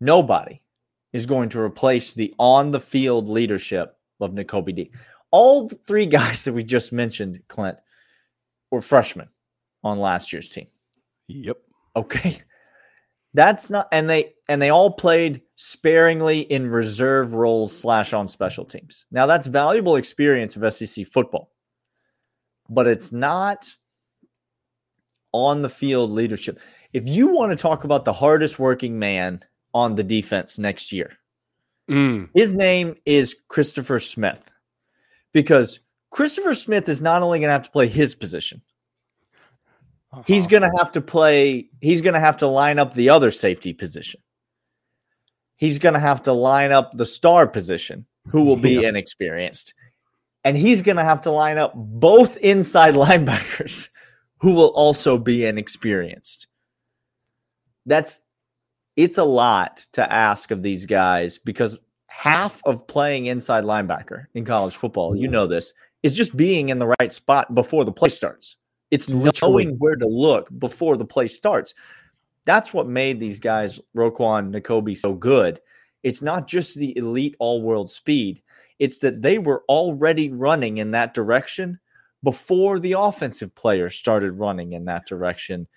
nobody 0.00 0.62
is 1.12 1.26
going 1.26 1.48
to 1.50 1.60
replace 1.60 2.14
the 2.14 2.34
on 2.38 2.70
the 2.70 2.80
field 2.80 3.28
leadership 3.28 3.96
of 4.20 4.32
Nakobe 4.32 4.74
D. 4.74 4.90
All 5.30 5.68
three 5.68 6.06
guys 6.18 6.44
that 6.44 6.52
we 6.52 6.64
just 6.64 6.92
mentioned, 6.92 7.42
Clint, 7.48 7.78
were 8.70 8.82
freshmen 8.82 9.28
on 9.82 9.98
last 9.98 10.32
year's 10.32 10.48
team. 10.48 10.66
Yep. 11.28 11.58
Okay. 11.96 12.42
That's 13.34 13.70
not 13.70 13.88
and 13.92 14.10
they 14.10 14.34
and 14.48 14.60
they 14.60 14.70
all 14.70 14.90
played 14.90 15.42
sparingly 15.56 16.40
in 16.40 16.68
reserve 16.68 17.34
roles 17.34 17.76
slash 17.76 18.12
on 18.12 18.26
special 18.26 18.64
teams. 18.64 19.06
Now 19.10 19.26
that's 19.26 19.46
valuable 19.46 19.96
experience 19.96 20.56
of 20.56 20.72
SEC 20.72 21.06
football, 21.06 21.52
but 22.68 22.86
it's 22.86 23.12
not 23.12 23.72
on 25.32 25.62
the 25.62 25.68
field 25.68 26.10
leadership. 26.10 26.58
If 26.92 27.06
you 27.06 27.28
want 27.28 27.52
to 27.52 27.56
talk 27.56 27.84
about 27.84 28.04
the 28.04 28.12
hardest 28.12 28.58
working 28.58 28.98
man 28.98 29.44
on 29.72 29.94
the 29.94 30.02
defense 30.02 30.58
next 30.58 30.90
year, 30.90 31.12
mm. 31.88 32.28
his 32.34 32.52
name 32.52 32.96
is 33.06 33.36
Christopher 33.46 34.00
Smith. 34.00 34.50
Because 35.32 35.78
Christopher 36.10 36.54
Smith 36.54 36.88
is 36.88 37.00
not 37.00 37.22
only 37.22 37.38
going 37.38 37.48
to 37.48 37.52
have 37.52 37.62
to 37.62 37.70
play 37.70 37.86
his 37.86 38.16
position, 38.16 38.62
uh-huh. 40.12 40.22
He's 40.26 40.46
going 40.46 40.62
to 40.62 40.72
have 40.78 40.92
to 40.92 41.00
play, 41.00 41.68
he's 41.80 42.00
going 42.00 42.14
to 42.14 42.20
have 42.20 42.38
to 42.38 42.48
line 42.48 42.78
up 42.78 42.94
the 42.94 43.10
other 43.10 43.30
safety 43.30 43.72
position. 43.72 44.20
He's 45.56 45.78
going 45.78 45.94
to 45.94 46.00
have 46.00 46.22
to 46.24 46.32
line 46.32 46.72
up 46.72 46.96
the 46.96 47.06
star 47.06 47.46
position, 47.46 48.06
who 48.28 48.44
will 48.44 48.56
be 48.56 48.72
yeah. 48.72 48.88
inexperienced. 48.88 49.74
And 50.42 50.56
he's 50.56 50.82
going 50.82 50.96
to 50.96 51.04
have 51.04 51.20
to 51.22 51.30
line 51.30 51.58
up 51.58 51.72
both 51.76 52.36
inside 52.38 52.94
linebackers, 53.06 53.90
who 54.38 54.54
will 54.54 54.68
also 54.68 55.18
be 55.18 55.44
inexperienced. 55.44 56.48
That's 57.86 58.20
it's 58.96 59.18
a 59.18 59.24
lot 59.24 59.86
to 59.92 60.12
ask 60.12 60.50
of 60.50 60.62
these 60.62 60.86
guys 60.86 61.38
because 61.38 61.80
half 62.06 62.60
of 62.66 62.86
playing 62.86 63.26
inside 63.26 63.64
linebacker 63.64 64.26
in 64.34 64.44
college 64.44 64.74
football, 64.74 65.14
you 65.14 65.28
know 65.28 65.46
this, 65.46 65.72
is 66.02 66.14
just 66.14 66.36
being 66.36 66.68
in 66.68 66.78
the 66.78 66.94
right 67.00 67.12
spot 67.12 67.54
before 67.54 67.84
the 67.84 67.92
play 67.92 68.08
starts. 68.08 68.56
It's 68.90 69.12
Literally. 69.12 69.64
knowing 69.66 69.78
where 69.78 69.96
to 69.96 70.06
look 70.06 70.48
before 70.58 70.96
the 70.96 71.04
play 71.04 71.28
starts. 71.28 71.74
That's 72.44 72.72
what 72.72 72.88
made 72.88 73.20
these 73.20 73.40
guys, 73.40 73.80
Roquan, 73.96 74.54
Nakobe, 74.54 74.98
so 74.98 75.14
good. 75.14 75.60
It's 76.02 76.22
not 76.22 76.48
just 76.48 76.76
the 76.76 76.96
elite 76.96 77.36
all 77.38 77.62
world 77.62 77.90
speed, 77.90 78.42
it's 78.78 78.98
that 78.98 79.22
they 79.22 79.38
were 79.38 79.62
already 79.68 80.30
running 80.30 80.78
in 80.78 80.92
that 80.92 81.14
direction 81.14 81.78
before 82.22 82.78
the 82.78 82.92
offensive 82.92 83.54
players 83.54 83.94
started 83.94 84.40
running 84.40 84.72
in 84.72 84.86
that 84.86 85.06
direction. 85.06 85.68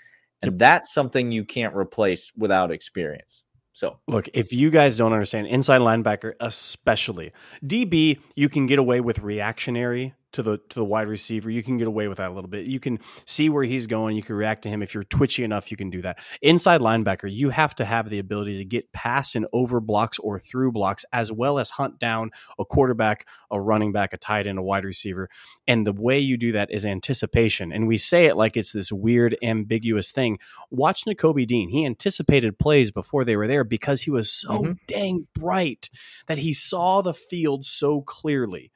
And 0.42 0.58
that's 0.58 0.94
something 0.94 1.32
you 1.32 1.46
can't 1.46 1.76
replace 1.76 2.32
without 2.36 2.72
experience. 2.72 3.44
So, 3.74 4.00
look, 4.08 4.30
if 4.34 4.54
you 4.54 4.70
guys 4.70 4.98
don't 4.98 5.14
understand 5.14 5.48
inside 5.48 5.82
linebacker, 5.82 6.34
especially 6.40 7.32
DB, 7.66 8.20
you 8.36 8.48
can 8.48 8.68
get 8.68 8.78
away 8.78 9.02
with 9.02 9.20
reactionary 9.20 10.14
to 10.34 10.44
the 10.44 10.58
to 10.58 10.76
the 10.76 10.86
wide 10.86 11.08
receiver, 11.08 11.50
you 11.50 11.64
can 11.64 11.78
get 11.78 11.88
away 11.88 12.08
with 12.08 12.18
that 12.18 12.30
a 12.30 12.34
little 12.34 12.50
bit. 12.50 12.66
You 12.66 12.80
can 12.80 13.00
see 13.26 13.50
where 13.50 13.64
he's 13.64 13.88
going. 13.88 14.16
You 14.16 14.24
can 14.24 14.36
react 14.36 14.64
to 14.64 14.70
him. 14.70 14.82
If 14.84 14.94
you're 14.94 15.04
twitchy 15.04 15.44
enough, 15.44 15.72
you 15.72 15.78
can 15.78 15.90
do 15.90 16.02
that. 16.02 16.20
Inside 16.42 16.82
linebacker, 16.82 17.32
you 17.32 17.50
have 17.50 17.76
to 17.76 17.86
have 17.86 18.10
the 18.10 18.20
ability 18.20 18.58
to 18.58 18.66
get 18.66 18.92
past 18.92 19.36
and 19.36 19.46
over 19.54 19.80
blocks 19.80 20.20
or 20.20 20.40
through 20.40 20.72
blocks, 20.72 21.06
as 21.14 21.32
well 21.32 21.60
as 21.60 21.72
hunt 21.72 22.00
down 22.00 22.32
a 22.60 22.66
quarterback, 22.66 23.28
a 23.50 23.62
running 23.62 23.92
back, 23.92 24.14
a 24.14 24.18
tight 24.18 24.48
end, 24.48 24.60
a 24.60 24.64
wide 24.64 24.84
receiver. 24.84 25.30
And 25.68 25.88
the 25.88 25.94
way 25.94 26.20
you 26.20 26.38
do 26.38 26.52
that 26.52 26.72
is 26.72 26.86
anticipation. 26.86 27.72
And 27.72 27.88
we 27.88 27.98
say 27.98 28.26
it 28.26 28.36
like 28.36 28.58
it's 28.58 28.74
this 28.74 28.92
weird, 28.92 29.38
ambiguous 29.42 30.12
thing. 30.12 30.40
Watch 30.70 31.06
Nakobe 31.06 31.48
Dean. 31.48 31.70
He 31.70 31.86
anticipated 31.86 32.60
plays 32.60 32.92
before 32.92 33.24
they 33.24 33.36
were 33.36 33.48
there 33.48 33.64
because 33.64 34.02
he 34.02 34.12
was 34.12 34.32
so 34.32 34.64
mm-hmm. 34.64 34.74
dang 34.88 35.28
bright 35.34 35.90
that 36.28 36.40
he 36.40 36.54
saw 36.54 37.02
the 37.02 37.14
field 37.14 37.66
so 37.66 38.02
clearly 38.02 38.72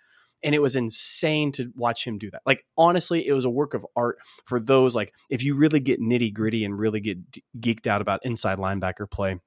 and 0.48 0.56
it 0.56 0.62
was 0.62 0.78
insane 0.78 1.52
to 1.52 1.74
watch 1.76 2.08
him 2.08 2.18
do 2.18 2.32
that. 2.32 2.42
Like 2.46 2.64
honestly, 2.78 3.28
it 3.28 3.34
was 3.34 3.44
a 3.44 3.50
work 3.50 3.74
of 3.74 3.86
art 3.98 4.18
for 4.46 4.62
those 4.62 4.96
like 4.96 5.14
if 5.30 5.44
you 5.44 5.58
really 5.58 5.82
get 5.82 6.00
nitty 6.00 6.34
gritty 6.34 6.64
and 6.64 6.80
really 6.80 7.02
get 7.02 7.18
geeked 7.60 7.86
out 7.86 8.00
about 8.00 8.22
inside 8.24 8.58
linebacker 8.58 9.12
play. 9.12 9.42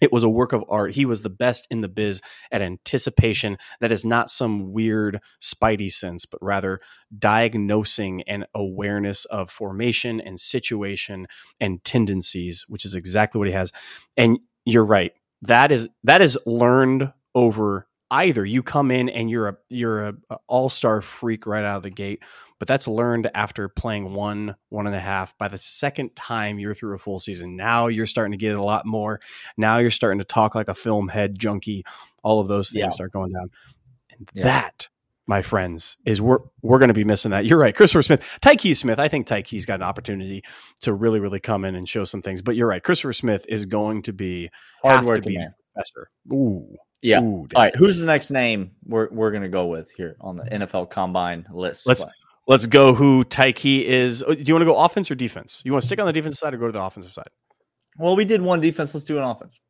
It 0.00 0.10
was 0.10 0.22
a 0.22 0.30
work 0.30 0.54
of 0.54 0.64
art. 0.70 0.92
He 0.92 1.04
was 1.04 1.20
the 1.20 1.28
best 1.28 1.66
in 1.70 1.82
the 1.82 1.88
biz 1.88 2.22
at 2.50 2.62
anticipation. 2.62 3.58
That 3.80 3.92
is 3.92 4.06
not 4.06 4.30
some 4.30 4.72
weird 4.72 5.20
spidey 5.40 5.92
sense, 5.92 6.24
but 6.24 6.42
rather 6.42 6.80
diagnosing 7.16 8.22
and 8.22 8.46
awareness 8.54 9.26
of 9.26 9.50
formation 9.50 10.18
and 10.18 10.40
situation 10.40 11.26
and 11.60 11.84
tendencies, 11.84 12.64
which 12.68 12.86
is 12.86 12.94
exactly 12.94 13.38
what 13.38 13.48
he 13.48 13.54
has. 13.54 13.70
And 14.16 14.38
you're 14.64 14.84
right. 14.84 15.12
That 15.42 15.70
is 15.70 15.90
that 16.04 16.22
is 16.22 16.38
learned 16.46 17.12
over 17.34 17.86
either 18.12 18.44
you 18.44 18.62
come 18.62 18.90
in 18.90 19.08
and 19.08 19.30
you're 19.30 19.48
a 19.48 19.56
you're 19.68 20.08
a, 20.08 20.14
a 20.30 20.38
all-star 20.46 21.00
freak 21.00 21.46
right 21.46 21.64
out 21.64 21.78
of 21.78 21.82
the 21.82 21.90
gate 21.90 22.22
but 22.58 22.68
that's 22.68 22.86
learned 22.86 23.30
after 23.34 23.68
playing 23.68 24.12
one 24.12 24.54
one 24.68 24.86
and 24.86 24.94
a 24.94 25.00
half 25.00 25.36
by 25.38 25.48
the 25.48 25.58
second 25.58 26.14
time 26.14 26.58
you're 26.58 26.74
through 26.74 26.94
a 26.94 26.98
full 26.98 27.18
season 27.18 27.56
now 27.56 27.86
you're 27.86 28.06
starting 28.06 28.32
to 28.32 28.38
get 28.38 28.54
a 28.54 28.62
lot 28.62 28.84
more 28.84 29.18
now 29.56 29.78
you're 29.78 29.90
starting 29.90 30.18
to 30.18 30.24
talk 30.24 30.54
like 30.54 30.68
a 30.68 30.74
film 30.74 31.08
head 31.08 31.38
junkie 31.38 31.82
all 32.22 32.38
of 32.38 32.48
those 32.48 32.70
things 32.70 32.82
yeah. 32.82 32.88
start 32.90 33.10
going 33.10 33.32
down 33.32 33.48
and 34.10 34.30
yeah. 34.34 34.44
that 34.44 34.88
my 35.26 35.40
friends, 35.40 35.96
is 36.04 36.20
we're 36.20 36.40
we're 36.62 36.78
going 36.78 36.88
to 36.88 36.94
be 36.94 37.04
missing 37.04 37.30
that. 37.30 37.46
You're 37.46 37.58
right, 37.58 37.74
Christopher 37.74 38.02
Smith, 38.02 38.38
Tykee 38.42 38.74
Smith. 38.74 38.98
I 38.98 39.06
think 39.06 39.26
Tykee's 39.26 39.64
got 39.64 39.76
an 39.76 39.84
opportunity 39.84 40.42
to 40.80 40.92
really, 40.92 41.20
really 41.20 41.38
come 41.38 41.64
in 41.64 41.76
and 41.76 41.88
show 41.88 42.04
some 42.04 42.22
things. 42.22 42.42
But 42.42 42.56
you're 42.56 42.68
right, 42.68 42.82
Christopher 42.82 43.12
Smith 43.12 43.46
is 43.48 43.64
going 43.64 44.02
to 44.02 44.12
be 44.12 44.50
hard 44.82 45.04
working 45.04 45.38
man. 45.38 45.54
Professor. 45.72 46.10
Ooh, 46.32 46.76
yeah. 47.02 47.20
Ooh, 47.20 47.46
All 47.54 47.62
right. 47.62 47.74
Who's 47.76 47.98
the 47.98 48.06
next 48.06 48.30
name 48.30 48.70
we're 48.84 49.08
we're 49.10 49.32
gonna 49.32 49.48
go 49.48 49.66
with 49.66 49.90
here 49.90 50.16
on 50.20 50.36
the 50.36 50.44
NFL 50.44 50.90
Combine 50.90 51.46
list? 51.52 51.86
Let's 51.86 52.04
let's 52.46 52.66
go. 52.66 52.94
Who 52.94 53.24
Tyke 53.24 53.64
is? 53.64 54.22
Oh, 54.22 54.34
do 54.34 54.42
you 54.42 54.54
want 54.54 54.62
to 54.62 54.72
go 54.72 54.76
offense 54.76 55.10
or 55.10 55.14
defense? 55.14 55.62
You 55.64 55.72
want 55.72 55.82
to 55.82 55.86
stick 55.86 55.98
on 55.98 56.06
the 56.06 56.12
defensive 56.12 56.38
side 56.38 56.54
or 56.54 56.58
go 56.58 56.66
to 56.66 56.72
the 56.72 56.82
offensive 56.82 57.12
side? 57.12 57.28
Well, 57.98 58.16
we 58.16 58.24
did 58.24 58.40
one 58.40 58.60
defense. 58.60 58.94
Let's 58.94 59.04
do 59.04 59.18
an 59.18 59.24
offense. 59.24 59.60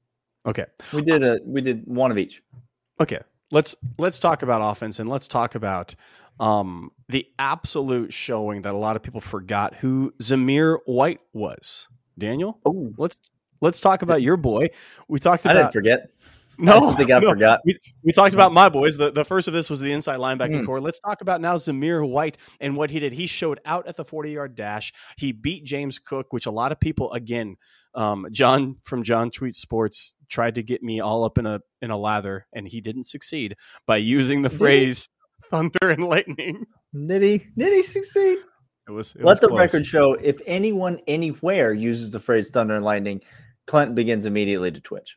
Okay. 0.46 0.66
We 0.92 1.02
did 1.02 1.22
a 1.22 1.40
we 1.44 1.60
did 1.60 1.82
one 1.86 2.10
of 2.10 2.18
each. 2.18 2.42
Okay. 3.00 3.20
Let's 3.50 3.76
let's 3.98 4.18
talk 4.18 4.42
about 4.42 4.60
offense 4.62 4.98
and 4.98 5.08
let's 5.08 5.28
talk 5.28 5.54
about 5.54 5.94
um, 6.40 6.90
the 7.08 7.26
absolute 7.38 8.12
showing 8.12 8.62
that 8.62 8.74
a 8.74 8.78
lot 8.78 8.96
of 8.96 9.02
people 9.02 9.20
forgot 9.20 9.74
who 9.74 10.12
Zamir 10.20 10.78
White 10.86 11.20
was. 11.32 11.88
Daniel, 12.18 12.58
oh, 12.66 12.92
let's 12.98 13.18
let's 13.60 13.80
talk 13.80 14.02
about 14.02 14.22
your 14.22 14.36
boy. 14.36 14.68
We 15.08 15.18
talked 15.18 15.44
about. 15.44 15.56
I 15.56 15.60
didn't 15.60 15.72
forget. 15.72 16.10
No, 16.58 16.90
I 16.90 16.94
think 16.94 17.10
I 17.10 17.18
no. 17.18 17.30
forgot. 17.30 17.60
We, 17.64 17.78
we 18.04 18.12
talked 18.12 18.34
about 18.34 18.52
my 18.52 18.68
boys. 18.68 18.96
The, 18.96 19.10
the 19.10 19.24
first 19.24 19.48
of 19.48 19.54
this 19.54 19.70
was 19.70 19.80
the 19.80 19.92
inside 19.92 20.18
linebacking 20.18 20.62
mm. 20.62 20.66
core. 20.66 20.80
Let's 20.80 21.00
talk 21.00 21.20
about 21.20 21.40
now 21.40 21.56
Zamir 21.56 22.08
White 22.08 22.36
and 22.60 22.76
what 22.76 22.90
he 22.90 23.00
did. 23.00 23.12
He 23.12 23.26
showed 23.26 23.60
out 23.64 23.86
at 23.86 23.96
the 23.96 24.04
40 24.04 24.32
yard 24.32 24.54
dash. 24.54 24.92
He 25.16 25.32
beat 25.32 25.64
James 25.64 25.98
Cook, 25.98 26.32
which 26.32 26.46
a 26.46 26.50
lot 26.50 26.72
of 26.72 26.80
people, 26.80 27.12
again, 27.12 27.56
um, 27.94 28.26
John 28.32 28.76
from 28.84 29.02
John 29.02 29.30
Tweet 29.30 29.54
Sports 29.54 30.14
tried 30.28 30.54
to 30.54 30.62
get 30.62 30.82
me 30.82 31.00
all 31.00 31.24
up 31.24 31.38
in 31.38 31.46
a 31.46 31.60
in 31.80 31.90
a 31.90 31.98
lather, 31.98 32.46
and 32.52 32.66
he 32.66 32.80
didn't 32.80 33.04
succeed 33.04 33.56
by 33.86 33.96
using 33.96 34.42
the 34.42 34.50
phrase 34.50 35.08
thunder 35.50 35.90
and 35.90 36.04
lightning. 36.04 36.64
Did 36.94 37.22
he? 37.22 37.46
Did 37.56 37.72
he 37.72 37.82
succeed? 37.82 38.38
It 38.88 38.92
was. 38.92 39.14
It 39.14 39.18
Let 39.18 39.24
was 39.24 39.40
the 39.40 39.48
close. 39.48 39.58
record 39.58 39.86
show: 39.86 40.14
if 40.14 40.40
anyone 40.46 41.00
anywhere 41.06 41.72
uses 41.72 42.12
the 42.12 42.20
phrase 42.20 42.50
thunder 42.50 42.74
and 42.74 42.84
lightning, 42.84 43.20
Clinton 43.66 43.94
begins 43.94 44.26
immediately 44.26 44.70
to 44.70 44.80
twitch. 44.80 45.16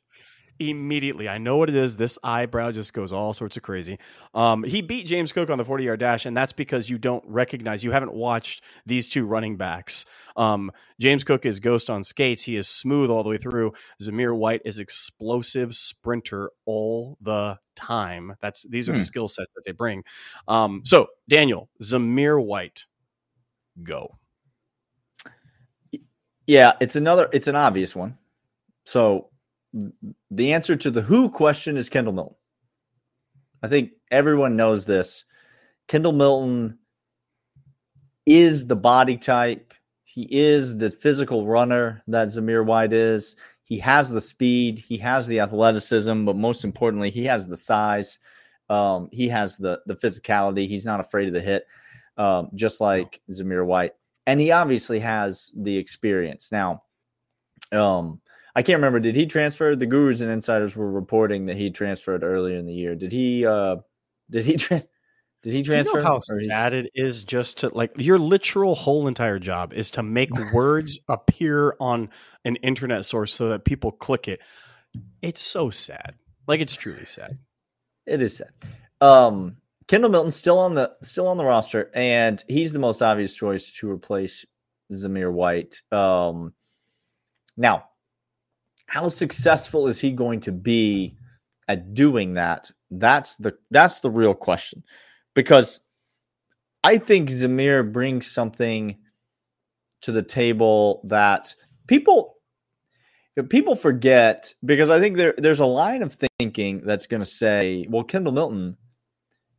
Immediately. 0.59 1.27
I 1.27 1.37
know 1.37 1.57
what 1.57 1.69
it 1.69 1.75
is. 1.75 1.97
This 1.97 2.17
eyebrow 2.23 2.71
just 2.71 2.93
goes 2.93 3.11
all 3.11 3.33
sorts 3.33 3.57
of 3.57 3.63
crazy. 3.63 3.99
Um, 4.33 4.63
he 4.63 4.81
beat 4.81 5.07
James 5.07 5.31
Cook 5.31 5.49
on 5.49 5.57
the 5.57 5.65
40 5.65 5.83
yard 5.83 5.99
dash, 5.99 6.25
and 6.25 6.35
that's 6.35 6.53
because 6.53 6.89
you 6.89 6.97
don't 6.97 7.23
recognize, 7.27 7.83
you 7.83 7.91
haven't 7.91 8.13
watched 8.13 8.63
these 8.85 9.09
two 9.09 9.25
running 9.25 9.57
backs. 9.57 10.05
Um, 10.35 10.71
James 10.99 11.23
Cook 11.23 11.45
is 11.45 11.59
ghost 11.59 11.89
on 11.89 12.03
skates. 12.03 12.43
He 12.43 12.55
is 12.55 12.67
smooth 12.67 13.09
all 13.09 13.23
the 13.23 13.29
way 13.29 13.37
through. 13.37 13.73
Zamir 14.01 14.35
White 14.35 14.61
is 14.65 14.79
explosive 14.79 15.73
sprinter 15.75 16.51
all 16.65 17.17
the 17.21 17.59
time. 17.75 18.35
That's 18.41 18.63
these 18.67 18.89
are 18.89 18.93
hmm. 18.93 18.99
the 18.99 19.05
skill 19.05 19.27
sets 19.27 19.51
that 19.55 19.63
they 19.65 19.71
bring. 19.71 20.03
Um, 20.47 20.81
so 20.83 21.07
Daniel, 21.27 21.69
Zamir 21.81 22.43
White, 22.43 22.85
go. 23.83 24.17
Yeah, 26.47 26.73
it's 26.79 26.95
another. 26.95 27.27
It's 27.33 27.47
an 27.47 27.55
obvious 27.55 27.95
one. 27.95 28.17
So 28.85 29.29
the 30.31 30.53
answer 30.53 30.75
to 30.75 30.91
the 30.91 31.01
who 31.01 31.29
question 31.29 31.77
is 31.77 31.89
Kendall 31.89 32.13
Milton. 32.13 32.35
I 33.61 33.67
think 33.67 33.91
everyone 34.11 34.55
knows 34.55 34.85
this. 34.85 35.25
Kendall 35.87 36.13
Milton 36.13 36.79
is 38.25 38.67
the 38.67 38.75
body 38.75 39.17
type. 39.17 39.73
He 40.03 40.27
is 40.31 40.77
the 40.77 40.89
physical 40.89 41.45
runner 41.45 42.01
that 42.07 42.29
Zamir 42.29 42.65
White 42.65 42.93
is. 42.93 43.35
He 43.63 43.79
has 43.79 44.09
the 44.09 44.21
speed, 44.21 44.79
he 44.79 44.97
has 44.99 45.25
the 45.25 45.39
athleticism, 45.39 46.23
but 46.25 46.35
most 46.35 46.63
importantly, 46.63 47.09
he 47.09 47.25
has 47.25 47.47
the 47.47 47.57
size. 47.57 48.19
Um, 48.69 49.09
he 49.11 49.27
has 49.29 49.57
the 49.57 49.81
the 49.87 49.95
physicality. 49.95 50.67
He's 50.67 50.85
not 50.85 50.99
afraid 50.99 51.27
of 51.27 51.33
the 51.33 51.41
hit, 51.41 51.65
um, 52.17 52.49
just 52.53 52.79
like 52.79 53.21
Zamir 53.31 53.65
White, 53.65 53.93
and 54.25 54.39
he 54.39 54.51
obviously 54.51 54.99
has 54.99 55.51
the 55.55 55.77
experience. 55.77 56.51
Now, 56.51 56.83
um, 57.71 58.21
I 58.55 58.63
can't 58.63 58.77
remember. 58.77 58.99
Did 58.99 59.15
he 59.15 59.25
transfer? 59.25 59.75
The 59.75 59.85
Gurus 59.85 60.21
and 60.21 60.31
Insiders 60.31 60.77
were 60.77 60.89
reporting 60.89 61.47
that 61.47 61.57
he 61.57 61.71
transferred 61.71 62.23
earlier 62.23 62.57
in 62.57 62.65
the 62.65 62.73
year. 62.73 62.95
Did 62.95 63.11
he? 63.11 63.45
uh 63.45 63.77
Did 64.29 64.45
he? 64.45 64.55
Tra- 64.55 64.83
did 65.43 65.53
he 65.53 65.61
transfer? 65.61 65.99
You 65.99 66.03
know 66.03 66.09
how 66.09 66.19
sad 66.21 66.73
it 66.73 66.89
is 66.95 67.23
just 67.23 67.59
to 67.59 67.69
like 67.69 67.91
your 67.97 68.17
literal 68.17 68.73
whole 68.73 69.07
entire 69.07 69.37
job 69.37 69.73
is 69.73 69.91
to 69.91 70.01
make 70.01 70.31
words 70.53 70.99
appear 71.07 71.75
on 71.79 72.09
an 72.45 72.55
internet 72.57 73.05
source 73.05 73.31
so 73.31 73.49
that 73.49 73.63
people 73.63 73.91
click 73.91 74.27
it. 74.27 74.41
It's 75.21 75.41
so 75.41 75.69
sad. 75.69 76.15
Like 76.47 76.61
it's 76.61 76.75
truly 76.75 77.05
sad. 77.05 77.37
It 78.07 78.21
is 78.21 78.37
sad. 78.37 78.53
Um, 79.01 79.57
Kendall 79.87 80.09
Milton 80.09 80.31
still 80.31 80.57
on 80.57 80.73
the 80.73 80.95
still 81.03 81.27
on 81.27 81.37
the 81.37 81.45
roster, 81.45 81.91
and 81.93 82.43
he's 82.47 82.73
the 82.73 82.79
most 82.79 83.03
obvious 83.03 83.35
choice 83.35 83.71
to 83.73 83.91
replace 83.91 84.45
Zamir 84.91 85.31
White. 85.31 85.81
Um, 85.91 86.53
now, 87.55 87.83
how 88.87 89.07
successful 89.07 89.87
is 89.87 89.99
he 89.99 90.11
going 90.11 90.39
to 90.41 90.51
be 90.51 91.17
at 91.67 91.93
doing 91.93 92.35
that? 92.35 92.71
That's 92.91 93.35
the 93.37 93.57
that's 93.71 93.99
the 93.99 94.11
real 94.11 94.33
question 94.33 94.83
because 95.33 95.79
I 96.83 96.97
think 96.97 97.29
Zamir 97.29 97.91
brings 97.91 98.31
something 98.31 98.97
to 100.01 100.11
the 100.11 100.21
table 100.21 101.01
that 101.05 101.55
people 101.87 102.35
people 103.49 103.75
forget 103.75 104.53
because 104.63 104.89
I 104.89 104.99
think 104.99 105.17
there 105.17 105.33
there's 105.37 105.59
a 105.59 105.65
line 105.65 106.03
of 106.03 106.15
thinking 106.39 106.81
that's 106.85 107.07
going 107.07 107.21
to 107.21 107.25
say, 107.25 107.85
well, 107.89 108.03
Kendall 108.03 108.33
Milton, 108.33 108.77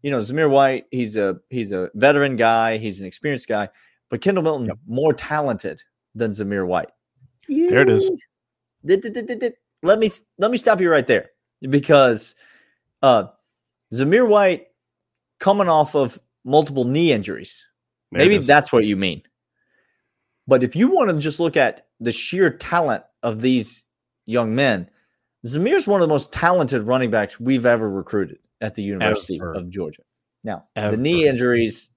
you 0.03 0.11
know, 0.11 0.19
Zamir 0.19 0.51
White, 0.51 0.85
he's 0.91 1.17
a 1.17 1.41
he's 1.51 1.73
a 1.73 1.91
veteran 1.95 2.37
guy, 2.37 2.79
he's 2.79 3.01
an 3.01 3.07
experienced 3.07 3.49
guy, 3.49 3.69
but 4.09 4.21
Kendall 4.21 4.45
Milton 4.45 4.67
yep. 4.67 4.79
more 4.87 5.13
talented 5.13 5.83
than 6.15 6.31
Zamir 6.31 6.67
White. 6.67 6.91
There 7.49 7.83
it 7.83 7.89
is. 7.89 8.11
Let 9.83 9.99
me 9.99 10.11
let 10.39 10.51
me 10.51 10.59
stop 10.59 10.81
you 10.81 10.91
right 10.91 11.07
there 11.07 11.31
because 11.61 12.35
uh 13.03 13.25
Zamir 13.93 14.29
White 14.29 14.69
coming 15.39 15.69
off 15.69 15.95
of 15.95 16.19
multiple 16.45 16.85
knee 16.85 17.13
injuries. 17.13 17.67
There 18.13 18.21
Maybe 18.21 18.39
that's 18.39 18.73
what 18.73 18.85
you 18.85 18.97
mean. 18.97 19.23
But 20.47 20.63
if 20.63 20.77
you 20.77 20.91
want 20.93 21.11
to 21.11 21.19
just 21.19 21.41
look 21.41 21.57
at 21.57 21.87
the 22.01 22.13
sheer 22.13 22.51
talent 22.51 23.05
of 23.23 23.41
these 23.41 23.85
young 24.27 24.55
men, 24.55 24.89
Zamir's 25.45 25.87
one 25.87 26.01
of 26.01 26.09
the 26.09 26.13
most 26.13 26.33
talented 26.33 26.83
running 26.83 27.11
backs 27.11 27.41
we've 27.41 27.67
ever 27.67 27.89
recruited 27.89 28.39
at 28.61 28.75
the 28.75 28.83
University 28.83 29.39
ever. 29.41 29.55
of 29.55 29.69
Georgia. 29.69 30.03
Now, 30.45 30.67
ever. 30.77 30.93
the 30.93 31.03
knee 31.03 31.27
injuries 31.27 31.89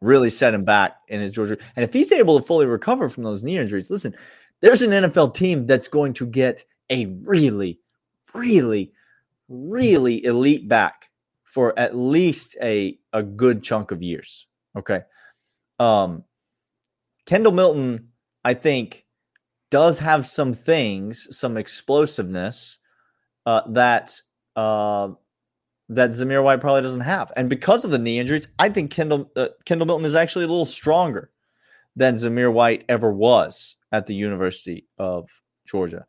really 0.00 0.30
set 0.30 0.54
him 0.54 0.64
back 0.64 0.96
in 1.08 1.20
his 1.20 1.32
Georgia. 1.32 1.56
And 1.76 1.84
if 1.84 1.92
he's 1.92 2.12
able 2.12 2.38
to 2.38 2.44
fully 2.44 2.66
recover 2.66 3.08
from 3.08 3.22
those 3.22 3.42
knee 3.42 3.56
injuries, 3.56 3.90
listen, 3.90 4.14
there's 4.60 4.82
an 4.82 4.90
NFL 4.90 5.34
team 5.34 5.66
that's 5.66 5.88
going 5.88 6.14
to 6.14 6.26
get 6.26 6.64
a 6.90 7.06
really, 7.06 7.80
really, 8.34 8.92
really 9.48 10.24
elite 10.24 10.68
back 10.68 11.10
for 11.44 11.78
at 11.78 11.96
least 11.96 12.56
a 12.62 12.98
a 13.12 13.22
good 13.22 13.62
chunk 13.62 13.90
of 13.90 14.02
years. 14.02 14.46
Okay. 14.76 15.02
Um 15.78 16.24
Kendall 17.26 17.52
Milton, 17.52 18.08
I 18.44 18.54
think, 18.54 19.04
does 19.70 19.98
have 19.98 20.26
some 20.26 20.52
things, 20.52 21.26
some 21.36 21.56
explosiveness 21.56 22.78
uh, 23.46 23.62
that 23.70 24.20
uh, 24.56 25.08
that 25.88 26.10
Zamir 26.10 26.42
White 26.42 26.60
probably 26.60 26.82
doesn't 26.82 27.00
have, 27.00 27.32
and 27.36 27.50
because 27.50 27.84
of 27.84 27.90
the 27.90 27.98
knee 27.98 28.18
injuries, 28.18 28.48
I 28.58 28.68
think 28.68 28.90
Kendall 28.90 29.30
uh, 29.36 29.48
Kendall 29.64 29.86
Milton 29.86 30.06
is 30.06 30.14
actually 30.14 30.44
a 30.44 30.48
little 30.48 30.64
stronger 30.64 31.30
than 31.96 32.14
Zamir 32.14 32.52
White 32.52 32.84
ever 32.88 33.12
was 33.12 33.76
at 33.94 34.06
the 34.06 34.14
University 34.14 34.86
of 34.98 35.28
Georgia. 35.66 36.04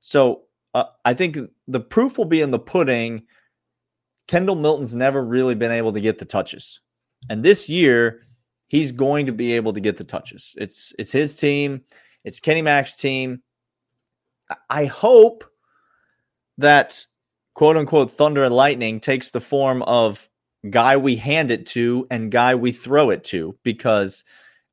So 0.00 0.42
uh, 0.74 0.84
I 1.04 1.14
think 1.14 1.38
the 1.66 1.80
proof 1.80 2.18
will 2.18 2.24
be 2.24 2.40
in 2.40 2.50
the 2.50 2.58
pudding 2.58 3.22
Kendall 4.26 4.56
Milton's 4.56 4.94
never 4.94 5.24
really 5.24 5.54
been 5.54 5.72
able 5.72 5.94
to 5.94 6.00
get 6.00 6.18
the 6.18 6.24
touches. 6.24 6.80
And 7.30 7.42
this 7.42 7.68
year, 7.68 8.26
he's 8.68 8.92
going 8.92 9.26
to 9.26 9.32
be 9.32 9.54
able 9.54 9.72
to 9.72 9.80
get 9.80 9.96
the 9.96 10.04
touches. 10.04 10.54
It's 10.58 10.92
it's 10.98 11.10
his 11.10 11.34
team, 11.34 11.82
it's 12.24 12.38
Kenny 12.38 12.62
Mack's 12.62 12.94
team. 12.94 13.42
I 14.68 14.84
hope 14.84 15.44
that 16.58 17.06
quote 17.54 17.76
unquote 17.76 18.10
thunder 18.10 18.44
and 18.44 18.54
lightning 18.54 19.00
takes 19.00 19.30
the 19.30 19.40
form 19.40 19.82
of 19.82 20.28
guy 20.68 20.96
we 20.96 21.16
hand 21.16 21.50
it 21.50 21.66
to 21.66 22.06
and 22.10 22.30
guy 22.30 22.54
we 22.54 22.72
throw 22.72 23.10
it 23.10 23.24
to 23.24 23.56
because 23.62 24.24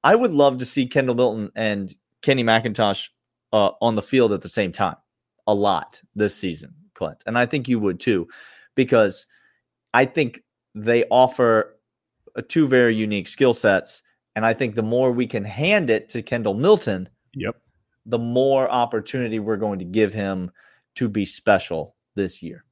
I 0.03 0.15
would 0.15 0.31
love 0.31 0.59
to 0.59 0.65
see 0.65 0.87
Kendall 0.87 1.15
Milton 1.15 1.51
and 1.55 1.95
Kenny 2.25 2.43
McIntosh 2.43 3.09
uh, 3.53 3.69
on 3.81 3.93
the 3.93 4.01
field 4.01 4.33
at 4.33 4.41
the 4.41 4.49
same 4.49 4.71
time 4.71 4.95
a 5.45 5.53
lot 5.53 6.01
this 6.15 6.35
season, 6.35 6.73
Clint. 6.95 7.23
And 7.27 7.37
I 7.37 7.45
think 7.45 7.67
you 7.67 7.79
would 7.79 7.99
too, 7.99 8.27
because 8.73 9.27
I 9.93 10.05
think 10.05 10.41
they 10.73 11.05
offer 11.11 11.77
uh, 12.35 12.41
two 12.49 12.67
very 12.67 12.95
unique 12.95 13.27
skill 13.27 13.53
sets. 13.53 14.01
And 14.35 14.43
I 14.43 14.55
think 14.55 14.73
the 14.73 14.81
more 14.81 15.11
we 15.11 15.27
can 15.27 15.45
hand 15.45 15.91
it 15.91 16.09
to 16.09 16.23
Kendall 16.23 16.55
Milton, 16.55 17.07
yep, 17.35 17.55
the 18.07 18.19
more 18.19 18.69
opportunity 18.69 19.39
we're 19.39 19.55
going 19.55 19.79
to 19.79 19.85
give 19.85 20.11
him 20.11 20.51
to 20.95 21.07
be 21.07 21.25
special 21.25 21.95
this 22.15 22.41
year. 22.41 22.64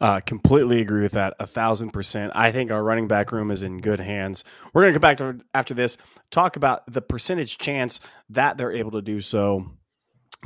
Uh, 0.00 0.20
completely 0.20 0.80
agree 0.80 1.02
with 1.02 1.12
that. 1.12 1.34
A 1.40 1.46
thousand 1.46 1.90
percent. 1.90 2.32
I 2.34 2.52
think 2.52 2.70
our 2.70 2.82
running 2.82 3.08
back 3.08 3.32
room 3.32 3.50
is 3.50 3.62
in 3.62 3.80
good 3.80 4.00
hands. 4.00 4.44
We're 4.72 4.82
going 4.82 4.92
to 4.92 4.98
come 4.98 5.02
back 5.02 5.18
to 5.18 5.40
after 5.54 5.72
this, 5.72 5.96
talk 6.30 6.56
about 6.56 6.82
the 6.92 7.00
percentage 7.00 7.58
chance 7.58 8.00
that 8.30 8.58
they're 8.58 8.72
able 8.72 8.90
to 8.92 9.02
do 9.02 9.20
so 9.20 9.70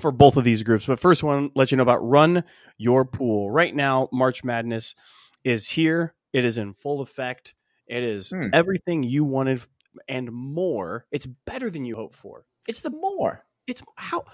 for 0.01 0.13
both 0.13 0.37
of 0.37 0.45
these 0.45 0.63
groups. 0.63 0.87
But 0.87 1.01
first, 1.01 1.23
one 1.23 1.51
let 1.57 1.71
you 1.71 1.77
know 1.77 1.83
about 1.83 2.07
Run 2.07 2.45
Your 2.79 3.05
Pool. 3.05 3.51
Right 3.51 3.75
now, 3.75 4.09
March 4.13 4.45
Madness 4.45 4.95
is 5.43 5.69
here. 5.69 6.15
It 6.33 6.45
is 6.45 6.57
in 6.57 6.75
full 6.75 7.01
effect. 7.01 7.55
It 7.89 8.05
is 8.05 8.31
hmm. 8.31 8.49
everything 8.53 9.03
you 9.03 9.25
wanted 9.25 9.63
and 10.09 10.31
more. 10.31 11.07
It's 11.11 11.27
better 11.27 11.71
than 11.71 11.85
you 11.85 11.97
hoped 11.97 12.15
for. 12.15 12.45
It's 12.69 12.83
the 12.83 12.91
more. 12.91 13.45
It's 13.67 13.83
how 13.97 14.25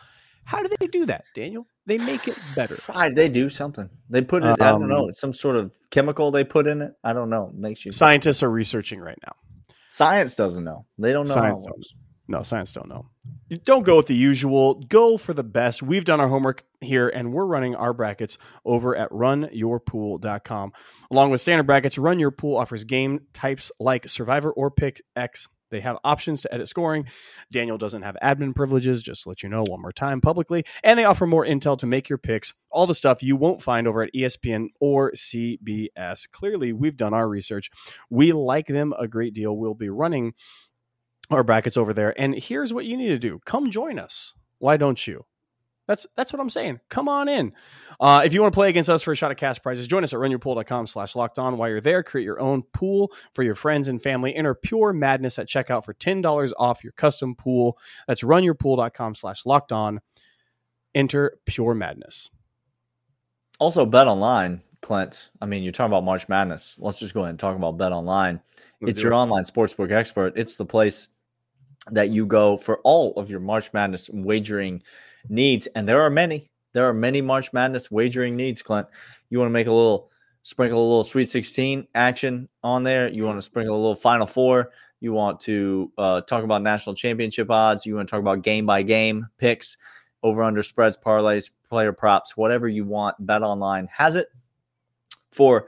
how 0.47 0.63
do 0.63 0.71
they 0.81 0.87
do 0.87 1.05
that, 1.07 1.25
Daniel? 1.35 1.67
They 1.85 1.99
make 1.99 2.27
it 2.27 2.39
better. 2.55 2.79
they 3.15 3.29
do 3.29 3.51
something. 3.51 3.89
They 4.09 4.23
put 4.23 4.43
it. 4.43 4.49
Um, 4.49 4.57
I 4.61 4.71
don't 4.71 4.89
know. 4.89 5.05
Um, 5.05 5.09
it's 5.11 5.21
some 5.21 5.33
sort 5.33 5.57
of 5.57 5.71
chemical 5.91 6.31
they 6.31 6.45
put 6.45 6.67
in 6.67 6.81
it. 6.81 6.93
I 7.05 7.13
don't 7.13 7.29
know. 7.29 7.49
It 7.49 7.55
makes 7.55 7.85
you. 7.85 7.91
Scientists 7.91 8.43
are 8.43 8.51
researching 8.51 9.01
right 9.01 9.19
now. 9.25 9.35
Science 9.89 10.35
doesn't 10.35 10.65
know. 10.65 10.87
They 10.99 11.13
don't 11.13 11.29
know. 11.29 11.35
Science 11.35 11.61
knows. 11.65 11.95
No, 12.29 12.43
science 12.43 12.73
don't 12.73 12.89
know. 12.89 13.07
Don't 13.65 13.85
go 13.85 13.97
with 13.97 14.07
the 14.07 14.15
usual. 14.17 14.75
Go 14.89 15.17
for 15.17 15.33
the 15.33 15.45
best. 15.45 15.83
We've 15.83 16.05
done 16.05 16.21
our 16.21 16.29
homework 16.29 16.65
here 16.81 17.09
and 17.09 17.33
we're 17.33 17.47
running 17.47 17.77
our 17.77 17.93
brackets 17.93 18.37
over 18.65 18.97
at 18.97 19.11
runyourpool.com. 19.11 20.73
Along 21.13 21.31
with 21.31 21.41
standard 21.41 21.67
brackets, 21.67 21.99
Run 21.99 22.19
Your 22.19 22.33
Pool 22.33 22.57
offers 22.57 22.83
game 22.83 23.21
types 23.33 23.71
like 23.79 24.09
Survivor 24.09 24.51
or 24.51 24.73
Pick 24.73 25.03
X. 25.15 25.47
They 25.77 25.81
have 25.81 25.99
options 26.05 26.41
to 26.41 26.55
edit 26.55 26.69
scoring. 26.69 27.07
Daniel 27.53 27.77
doesn't 27.77 28.01
have 28.01 28.17
admin 28.23 28.55
privileges, 28.55 29.03
just 29.03 29.25
to 29.25 29.29
let 29.29 29.43
you 29.43 29.51
know 29.51 29.62
one 29.62 29.83
more 29.83 29.93
time 29.93 30.23
publicly. 30.23 30.65
And 30.83 30.99
they 30.99 31.05
offer 31.05 31.27
more 31.27 31.45
intel 31.45 31.77
to 31.77 31.87
make 31.87 32.09
your 32.09 32.17
picks, 32.17 32.55
all 32.71 32.87
the 32.87 32.95
stuff 32.95 33.23
you 33.23 33.37
won't 33.37 33.61
find 33.61 33.87
over 33.87 34.03
at 34.03 34.15
ESPN 34.15 34.69
or 34.81 35.12
CBS. 35.12 36.31
Clearly, 36.33 36.73
we've 36.73 36.97
done 36.97 37.12
our 37.12 37.29
research. 37.29 37.71
We 38.09 38.33
like 38.33 38.69
them 38.69 38.95
a 38.99 39.07
great 39.07 39.35
deal. 39.35 39.55
We'll 39.55 39.75
be 39.75 39.91
running 39.91 40.33
our 41.31 41.45
brackets 41.45 41.77
over 41.77 41.93
there. 41.93 42.19
And 42.19 42.35
here's 42.35 42.73
what 42.73 42.87
you 42.87 42.97
need 42.97 43.09
to 43.09 43.19
do 43.19 43.41
come 43.45 43.71
join 43.71 43.99
us. 43.99 44.33
Why 44.59 44.79
don't 44.79 45.07
you? 45.07 45.27
That's 45.87 46.07
that's 46.16 46.33
what 46.33 46.40
I'm 46.40 46.51
saying. 46.51 46.81
Come 46.88 47.09
on 47.09 47.29
in. 47.29 47.53
Uh, 48.01 48.22
if 48.25 48.35
you 48.35 48.42
want 48.42 48.53
to 48.53 48.57
play 48.57 48.68
against 48.68 48.90
us 48.90 49.03
for 49.03 49.12
a 49.12 49.16
shot 49.16 49.31
at 49.31 49.37
cash 49.37 49.62
prizes, 49.62 49.87
join 49.87 50.05
us 50.05 50.12
at 50.12 50.18
runyourpool.com 50.18 50.87
slash 50.87 51.14
locked 51.14 51.38
on. 51.38 51.57
While 51.57 51.68
you're 51.68 51.81
there, 51.81 52.03
create 52.03 52.25
your 52.25 52.40
own 52.40 52.62
pool 52.72 53.12
for 53.33 53.42
your 53.42 53.55
friends 53.55 53.88
and 53.88 54.03
family. 54.03 54.35
Enter 54.35 54.55
pure 54.55 54.92
madness 54.92 55.38
at 55.38 55.49
checkout 55.49 55.85
for 55.85 55.94
$10 55.94 56.53
off 56.59 56.83
your 56.83 56.92
custom 56.92 57.35
pool. 57.35 57.79
That's 58.07 58.22
runyourpool.com 58.22 59.14
slash 59.14 59.46
locked 59.46 59.72
on. 59.72 60.01
Enter 60.94 61.38
pure 61.46 61.75
madness. 61.75 62.31
Also, 63.59 63.87
bet 63.87 64.07
online, 64.07 64.62
Clint. 64.83 65.31
I 65.40 65.46
mean, 65.46 65.62
you're 65.62 65.72
talking 65.72 65.90
about 65.90 66.05
March 66.05 66.29
Madness. 66.29 66.77
Let's 66.79 66.99
just 66.99 67.14
go 67.14 67.20
ahead 67.20 67.31
and 67.31 67.38
talk 67.38 67.57
about 67.57 67.79
bet 67.79 67.92
online. 67.92 68.40
Let's 68.81 68.92
it's 68.92 69.03
your 69.03 69.12
it. 69.12 69.16
online 69.16 69.44
sportsbook 69.44 69.90
expert. 69.90 70.35
It's 70.37 70.57
the 70.57 70.66
place 70.66 71.09
that 71.90 72.11
you 72.11 72.27
go 72.27 72.57
for 72.57 72.81
all 72.85 73.12
of 73.14 73.31
your 73.31 73.40
March 73.40 73.72
Madness 73.72 74.11
wagering 74.12 74.83
needs. 75.29 75.67
And 75.69 75.89
there 75.89 76.03
are 76.03 76.11
many. 76.11 76.51
There 76.73 76.89
are 76.89 76.95
many 76.95 77.23
March 77.23 77.53
Madness 77.53 77.91
wagering 77.91 78.37
needs, 78.37 78.62
Clint. 78.62 78.87
You 79.31 79.39
want 79.39 79.49
to 79.49 79.53
make 79.53 79.67
a 79.67 79.73
little 79.73 80.11
sprinkle 80.43 80.79
a 80.79 80.87
little 80.87 81.03
Sweet 81.03 81.29
16 81.29 81.89
action 81.95 82.49
on 82.62 82.83
there. 82.83 83.09
You 83.09 83.25
want 83.25 83.39
to 83.39 83.43
sprinkle 83.43 83.75
a 83.75 83.81
little 83.81 83.97
Final 83.97 84.27
Four. 84.27 84.71
You 85.01 85.12
want 85.12 85.41
to 85.41 85.93
uh, 85.99 86.21
talk 86.23 86.45
about 86.45 86.62
national 86.62 86.95
championship 86.95 87.51
odds. 87.51 87.85
You 87.87 87.97
want 87.97 88.09
to 88.09 88.11
talk 88.11 88.21
about 88.21 88.43
game 88.43 88.67
by 88.67 88.83
game 88.83 89.27
picks, 89.39 89.77
over 90.23 90.43
under 90.43 90.62
spreads, 90.62 90.97
parlays, 90.97 91.51
player 91.69 91.93
props, 91.93 92.37
whatever 92.37 92.69
you 92.69 92.85
want. 92.85 93.17
Bet 93.25 93.43
Online 93.43 93.89
has 93.93 94.15
it 94.15 94.29
for 95.33 95.67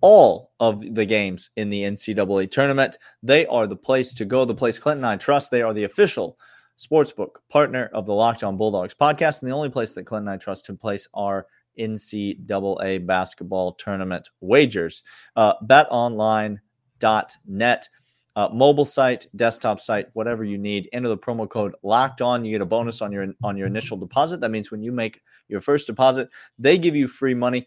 all 0.00 0.52
of 0.60 0.94
the 0.94 1.06
games 1.06 1.50
in 1.56 1.70
the 1.70 1.82
NCAA 1.82 2.50
tournament. 2.50 2.98
They 3.22 3.46
are 3.46 3.66
the 3.66 3.76
place 3.76 4.12
to 4.14 4.24
go, 4.24 4.44
the 4.44 4.54
place 4.54 4.78
Clinton 4.78 5.04
and 5.04 5.12
I 5.12 5.16
trust. 5.16 5.50
They 5.50 5.62
are 5.62 5.72
the 5.72 5.84
official 5.84 6.38
sportsbook 6.78 7.36
partner 7.50 7.90
of 7.92 8.06
the 8.06 8.12
Locked 8.12 8.44
On 8.44 8.56
Bulldogs 8.56 8.94
podcast, 8.94 9.42
and 9.42 9.50
the 9.50 9.54
only 9.54 9.70
place 9.70 9.94
that 9.94 10.04
Clint 10.04 10.22
and 10.22 10.30
I 10.30 10.36
trust 10.36 10.66
to 10.66 10.74
place 10.74 11.08
our 11.14 11.46
NCAA 11.78 13.06
basketball 13.06 13.72
tournament 13.72 14.28
wagers. 14.40 15.02
Uh, 15.34 15.54
betonline.net. 15.64 16.60
Uh, 18.34 18.50
mobile 18.52 18.84
site, 18.84 19.26
desktop 19.34 19.80
site, 19.80 20.08
whatever 20.12 20.44
you 20.44 20.58
need. 20.58 20.90
Enter 20.92 21.08
the 21.08 21.16
promo 21.16 21.48
code 21.48 21.74
Locked 21.82 22.20
On. 22.20 22.44
You 22.44 22.50
get 22.50 22.60
a 22.60 22.66
bonus 22.66 23.00
on 23.00 23.10
your 23.10 23.28
on 23.42 23.56
your 23.56 23.66
initial 23.66 23.96
deposit. 23.96 24.40
That 24.40 24.50
means 24.50 24.70
when 24.70 24.82
you 24.82 24.92
make 24.92 25.22
your 25.48 25.62
first 25.62 25.86
deposit, 25.86 26.28
they 26.58 26.76
give 26.76 26.94
you 26.94 27.08
free 27.08 27.32
money 27.32 27.66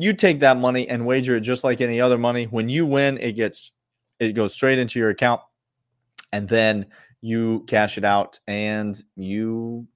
you 0.00 0.14
take 0.14 0.40
that 0.40 0.56
money 0.56 0.88
and 0.88 1.04
wager 1.04 1.36
it 1.36 1.40
just 1.40 1.62
like 1.62 1.80
any 1.82 2.00
other 2.00 2.16
money. 2.16 2.44
When 2.44 2.68
you 2.70 2.86
win, 2.86 3.18
it 3.18 3.32
gets 3.32 3.72
it 4.18 4.32
goes 4.32 4.54
straight 4.54 4.78
into 4.78 4.98
your 4.98 5.10
account, 5.10 5.42
and 6.32 6.48
then 6.48 6.86
you 7.20 7.64
cash 7.66 7.98
it 7.98 8.04
out 8.04 8.40
and 8.46 9.00
you 9.16 9.86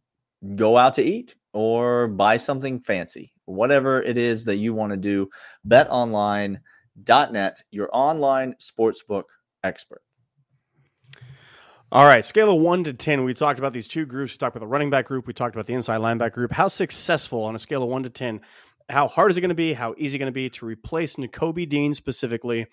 go 0.55 0.77
out 0.77 0.95
to 0.95 1.03
eat 1.03 1.35
or 1.53 2.09
buy 2.09 2.37
something 2.37 2.81
fancy, 2.81 3.33
whatever 3.45 4.03
it 4.03 4.17
is 4.19 4.45
that 4.47 4.57
you 4.57 4.75
want 4.75 4.93
to 4.93 4.97
do. 4.97 5.29
BetOnline.net, 5.67 7.63
your 7.71 7.89
online 7.93 8.55
sportsbook 8.61 9.25
expert. 9.63 10.03
All 11.93 12.05
right, 12.05 12.25
scale 12.25 12.53
of 12.53 12.61
one 12.61 12.83
to 12.85 12.93
10. 12.93 13.23
We 13.23 13.35
talked 13.35 13.61
about 13.61 13.73
these 13.73 13.87
two 13.87 14.05
groups. 14.05 14.33
We 14.35 14.39
talked 14.39 14.57
about 14.57 14.65
the 14.65 14.71
running 14.71 14.91
back 14.91 15.07
group. 15.07 15.29
We 15.29 15.33
talked 15.33 15.55
about 15.55 15.67
the 15.67 15.75
inside 15.75 16.01
linebacker 16.01 16.33
group. 16.33 16.51
How 16.51 16.67
successful 16.67 17.45
on 17.45 17.55
a 17.55 17.59
scale 17.59 17.85
of 17.85 17.89
one 17.89 18.03
to 18.03 18.11
10? 18.11 18.41
How 18.89 19.09
hard 19.09 19.31
is 19.31 19.39
it 19.39 19.41
going 19.41 19.49
to 19.49 19.55
be? 19.55 19.73
How 19.73 19.95
easy 19.97 20.19
going 20.19 20.27
to 20.27 20.33
be 20.33 20.51
to 20.51 20.67
replace 20.67 21.17
Nakobe 21.17 21.69
Dean 21.69 21.95
specifically, 21.95 22.67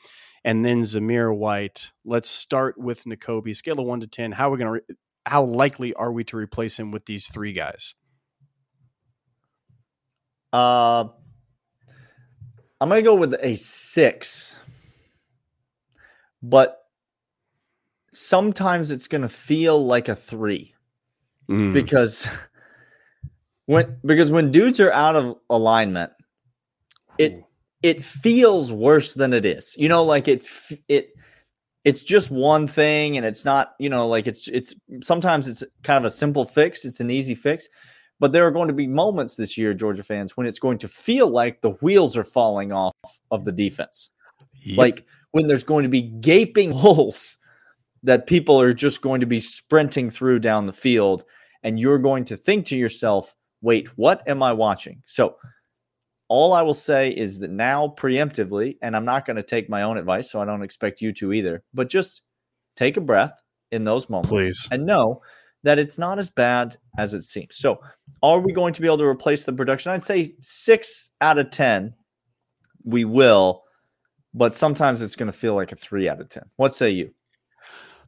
and 0.44 0.66
then 0.66 0.82
Zamir 0.82 1.36
White? 1.36 1.92
Let's 2.04 2.30
start 2.30 2.78
with 2.78 3.06
Nakobe. 3.06 3.56
Scale 3.56 3.80
of 3.80 3.86
one 3.86 4.02
to 4.02 4.08
10. 4.08 4.34
How 4.34 4.50
are 4.50 4.52
we 4.52 4.58
going 4.58 4.68
to? 4.68 4.72
Re- 4.74 4.96
how 5.26 5.44
likely 5.44 5.94
are 5.94 6.12
we 6.12 6.24
to 6.26 6.38
replace 6.38 6.78
him 6.80 6.92
with 6.92 7.06
these 7.06 7.28
three 7.28 7.54
guys? 7.54 7.96
Uh, 10.52 11.06
I'm 12.82 12.90
going 12.90 13.00
to 13.00 13.04
go 13.04 13.16
with 13.16 13.36
a 13.40 13.56
six, 13.56 14.58
but 16.42 16.78
sometimes 18.12 18.92
it's 18.92 19.08
going 19.08 19.22
to 19.22 19.30
feel 19.30 19.86
like 19.86 20.10
a 20.10 20.16
three 20.16 20.74
Mm. 21.50 21.74
because 21.74 22.28
when 23.72 23.98
because 24.06 24.30
when 24.30 24.52
dudes 24.52 24.80
are 24.82 24.92
out 24.92 25.16
of 25.16 25.38
alignment, 25.50 26.12
it 27.18 27.34
Ooh. 27.34 27.46
it 27.82 28.04
feels 28.04 28.72
worse 28.72 29.14
than 29.14 29.34
it 29.34 29.46
is. 29.46 29.74
You 29.78 29.88
know, 29.88 30.04
like 30.04 30.28
it's 30.28 30.74
it 30.90 31.12
it's 31.86 32.04
just 32.04 32.30
one 32.30 32.68
thing 32.68 33.16
and 33.16 33.26
it's 33.26 33.46
not, 33.46 33.74
you 33.80 33.90
know, 33.90 34.08
like 34.08 34.28
it's 34.28 34.50
it's 34.50 34.76
sometimes 35.02 35.48
it's 35.48 35.64
kind 35.84 35.98
of 35.98 36.06
a 36.06 36.14
simple 36.14 36.44
fix, 36.44 36.84
it's 36.84 37.00
an 37.00 37.10
easy 37.10 37.34
fix. 37.34 37.68
But 38.20 38.34
there 38.34 38.46
are 38.46 38.52
going 38.52 38.68
to 38.68 38.74
be 38.74 38.86
moments 38.86 39.36
this 39.36 39.58
year, 39.58 39.74
Georgia 39.74 40.04
fans, 40.04 40.36
when 40.36 40.46
it's 40.46 40.60
going 40.60 40.78
to 40.80 40.88
feel 40.88 41.28
like 41.28 41.62
the 41.62 41.72
wheels 41.82 42.16
are 42.18 42.24
falling 42.24 42.72
off 42.72 42.94
of 43.32 43.46
the 43.46 43.52
defense. 43.52 44.12
Yep. 44.64 44.78
Like 44.78 45.06
when 45.32 45.48
there's 45.48 45.64
going 45.64 45.84
to 45.84 45.90
be 45.90 46.02
gaping 46.02 46.72
holes 46.84 47.38
that 48.04 48.28
people 48.28 48.60
are 48.60 48.74
just 48.74 49.02
going 49.02 49.22
to 49.22 49.26
be 49.26 49.40
sprinting 49.40 50.10
through 50.10 50.40
down 50.40 50.66
the 50.66 50.74
field. 50.74 51.24
And 51.64 51.80
you're 51.80 52.00
going 52.00 52.26
to 52.26 52.38
think 52.38 52.66
to 52.68 52.76
yourself, 52.76 53.34
wait, 53.62 53.88
what 53.98 54.28
am 54.28 54.44
I 54.44 54.54
watching? 54.54 55.04
So, 55.06 55.36
all 56.28 56.54
I 56.54 56.62
will 56.62 56.74
say 56.74 57.10
is 57.10 57.40
that 57.40 57.52
now, 57.52 57.94
preemptively, 57.98 58.78
and 58.82 58.96
I'm 58.96 59.04
not 59.04 59.26
going 59.26 59.36
to 59.36 59.44
take 59.44 59.70
my 59.70 59.82
own 59.82 59.98
advice, 59.98 60.32
so 60.32 60.42
I 60.42 60.46
don't 60.46 60.64
expect 60.64 61.02
you 61.02 61.12
to 61.14 61.34
either, 61.34 61.62
but 61.74 61.90
just 61.90 62.22
take 62.78 62.96
a 62.96 63.02
breath 63.02 63.42
in 63.70 63.84
those 63.84 64.10
moments 64.10 64.30
Please. 64.30 64.68
and 64.72 64.86
know 64.86 65.22
that 65.64 65.78
it's 65.78 65.98
not 65.98 66.20
as 66.20 66.30
bad 66.30 66.78
as 66.98 67.14
it 67.14 67.24
seems. 67.24 67.58
So, 67.58 67.82
are 68.24 68.40
we 68.40 68.54
going 68.54 68.74
to 68.74 68.82
be 68.82 68.88
able 68.88 69.00
to 69.00 69.06
replace 69.06 69.46
the 69.46 69.54
production? 69.54 69.92
I'd 69.92 70.04
say 70.04 70.36
six 70.40 71.12
out 71.20 71.38
of 71.38 71.50
10, 71.52 71.94
we 72.84 73.06
will, 73.06 73.64
but 74.34 74.54
sometimes 74.54 75.02
it's 75.02 75.16
going 75.16 75.32
to 75.32 75.38
feel 75.38 75.56
like 75.56 75.72
a 75.72 75.76
three 75.76 76.08
out 76.08 76.22
of 76.22 76.30
10. 76.30 76.44
What 76.56 76.74
say 76.74 76.92
you? 76.92 77.14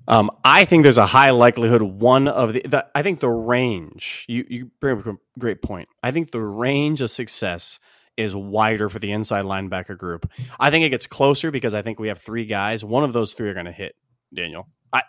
Um, 0.07 0.31
I 0.43 0.65
think 0.65 0.83
there's 0.83 0.97
a 0.97 1.05
high 1.05 1.29
likelihood 1.29 1.81
one 1.81 2.27
of 2.27 2.53
the, 2.53 2.61
the 2.67 2.87
I 2.93 3.03
think 3.03 3.19
the 3.19 3.29
range 3.29 4.25
you 4.27 4.45
you 4.49 4.71
bring 4.79 4.99
up 4.99 5.07
a 5.07 5.15
great 5.39 5.61
point. 5.61 5.87
I 6.01 6.11
think 6.11 6.31
the 6.31 6.41
range 6.41 7.01
of 7.01 7.09
success 7.09 7.79
is 8.17 8.35
wider 8.35 8.89
for 8.89 8.99
the 8.99 9.11
inside 9.11 9.45
linebacker 9.45 9.97
group. 9.97 10.29
I 10.59 10.69
think 10.69 10.85
it 10.85 10.89
gets 10.89 11.07
closer 11.07 11.51
because 11.51 11.73
I 11.73 11.81
think 11.81 11.99
we 11.99 12.09
have 12.09 12.19
three 12.19 12.45
guys. 12.45 12.83
One 12.83 13.03
of 13.03 13.13
those 13.13 13.33
three 13.33 13.49
are 13.49 13.53
going 13.53 13.65
to 13.65 13.71
hit 13.71 13.95
Daniel. 14.33 14.67
I 14.91 15.03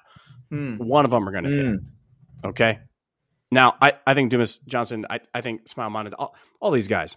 one 0.50 1.04
of 1.04 1.10
them 1.10 1.28
are 1.28 1.32
going 1.32 1.44
to 1.44 1.50
hit. 1.50 1.66
Mm. 1.66 1.78
Okay. 2.44 2.78
Now 3.50 3.74
I 3.80 3.94
I 4.06 4.14
think 4.14 4.30
Dumas 4.30 4.58
Johnson. 4.58 5.06
I 5.10 5.20
I 5.34 5.40
think 5.40 5.64
Smael 5.64 5.90
Mondon. 5.90 6.14
All, 6.18 6.36
all 6.60 6.70
these 6.70 6.88
guys 6.88 7.16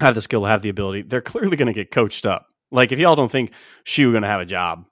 have 0.00 0.14
the 0.14 0.20
skill, 0.20 0.44
have 0.44 0.62
the 0.62 0.68
ability. 0.68 1.02
They're 1.02 1.20
clearly 1.20 1.56
going 1.56 1.66
to 1.66 1.72
get 1.72 1.90
coached 1.90 2.26
up. 2.26 2.46
Like 2.70 2.90
if 2.90 2.98
y'all 2.98 3.14
don't 3.14 3.30
think 3.30 3.52
Shu 3.84 4.10
going 4.10 4.22
to 4.22 4.28
have 4.28 4.40
a 4.40 4.46
job, 4.46 4.86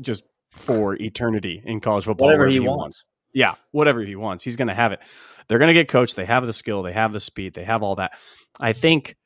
just 0.00 0.22
for 0.50 0.94
eternity 0.94 1.62
in 1.64 1.80
college 1.80 2.04
football. 2.04 2.26
Whatever 2.26 2.44
wherever 2.44 2.52
he 2.52 2.60
wants. 2.60 3.04
Yeah, 3.32 3.54
whatever 3.72 4.00
he 4.02 4.16
wants. 4.16 4.44
He's 4.44 4.56
going 4.56 4.68
to 4.68 4.74
have 4.74 4.92
it. 4.92 5.00
They're 5.48 5.58
going 5.58 5.68
to 5.68 5.74
get 5.74 5.88
coached. 5.88 6.16
They 6.16 6.24
have 6.24 6.46
the 6.46 6.52
skill, 6.52 6.82
they 6.82 6.92
have 6.92 7.12
the 7.12 7.20
speed, 7.20 7.54
they 7.54 7.64
have 7.64 7.82
all 7.82 7.96
that. 7.96 8.12
I 8.60 8.72
think 8.72 9.16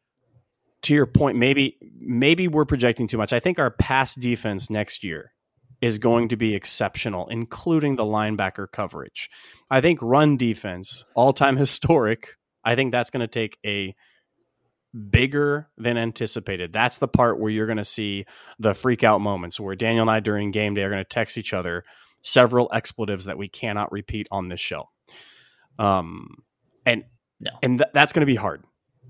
to 0.82 0.94
your 0.94 1.06
point, 1.06 1.38
maybe 1.38 1.76
maybe 1.98 2.48
we're 2.48 2.64
projecting 2.64 3.08
too 3.08 3.18
much. 3.18 3.32
I 3.32 3.40
think 3.40 3.58
our 3.58 3.70
pass 3.70 4.14
defense 4.14 4.70
next 4.70 5.04
year 5.04 5.32
is 5.80 5.98
going 5.98 6.28
to 6.28 6.36
be 6.36 6.54
exceptional, 6.54 7.28
including 7.28 7.96
the 7.96 8.04
linebacker 8.04 8.70
coverage. 8.70 9.28
I 9.68 9.80
think 9.80 10.00
run 10.00 10.36
defense, 10.36 11.04
all-time 11.14 11.56
historic, 11.58 12.36
I 12.64 12.76
think 12.76 12.92
that's 12.92 13.10
going 13.10 13.20
to 13.20 13.26
take 13.26 13.58
a 13.66 13.94
bigger 15.10 15.68
than 15.78 15.96
anticipated. 15.96 16.72
That's 16.72 16.98
the 16.98 17.08
part 17.08 17.38
where 17.40 17.50
you're 17.50 17.66
going 17.66 17.78
to 17.78 17.84
see 17.84 18.26
the 18.58 18.74
freak 18.74 19.02
out 19.02 19.20
moments 19.20 19.58
where 19.58 19.74
Daniel 19.74 20.02
and 20.02 20.10
I 20.10 20.20
during 20.20 20.50
game 20.50 20.74
day 20.74 20.82
are 20.82 20.90
going 20.90 21.00
to 21.02 21.08
text 21.08 21.38
each 21.38 21.54
other 21.54 21.84
several 22.22 22.68
expletives 22.72 23.24
that 23.24 23.38
we 23.38 23.48
cannot 23.48 23.90
repeat 23.90 24.28
on 24.30 24.48
this 24.48 24.60
show. 24.60 24.88
Um, 25.78 26.28
and 26.86 27.04
No. 27.40 27.50
and 27.62 27.78
th- 27.78 27.90
that's 27.92 28.12
going 28.12 28.20
to 28.20 28.26
be 28.26 28.36
hard. 28.36 28.62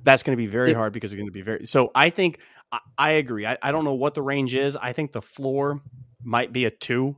That's 0.04 0.22
going 0.22 0.36
to 0.36 0.42
be 0.42 0.46
very 0.46 0.72
hard 0.72 0.92
because 0.92 1.12
it's 1.12 1.18
going 1.18 1.28
to 1.28 1.32
be 1.32 1.42
very. 1.42 1.66
So 1.66 1.90
I 1.94 2.10
think 2.10 2.40
I, 2.70 2.78
I 2.98 3.10
agree. 3.12 3.46
I, 3.46 3.58
I 3.62 3.72
don't 3.72 3.84
know 3.84 3.94
what 3.94 4.14
the 4.14 4.22
range 4.22 4.54
is. 4.54 4.76
I 4.76 4.92
think 4.92 5.12
the 5.12 5.22
floor 5.22 5.80
might 6.22 6.52
be 6.52 6.64
a 6.64 6.70
two. 6.70 7.16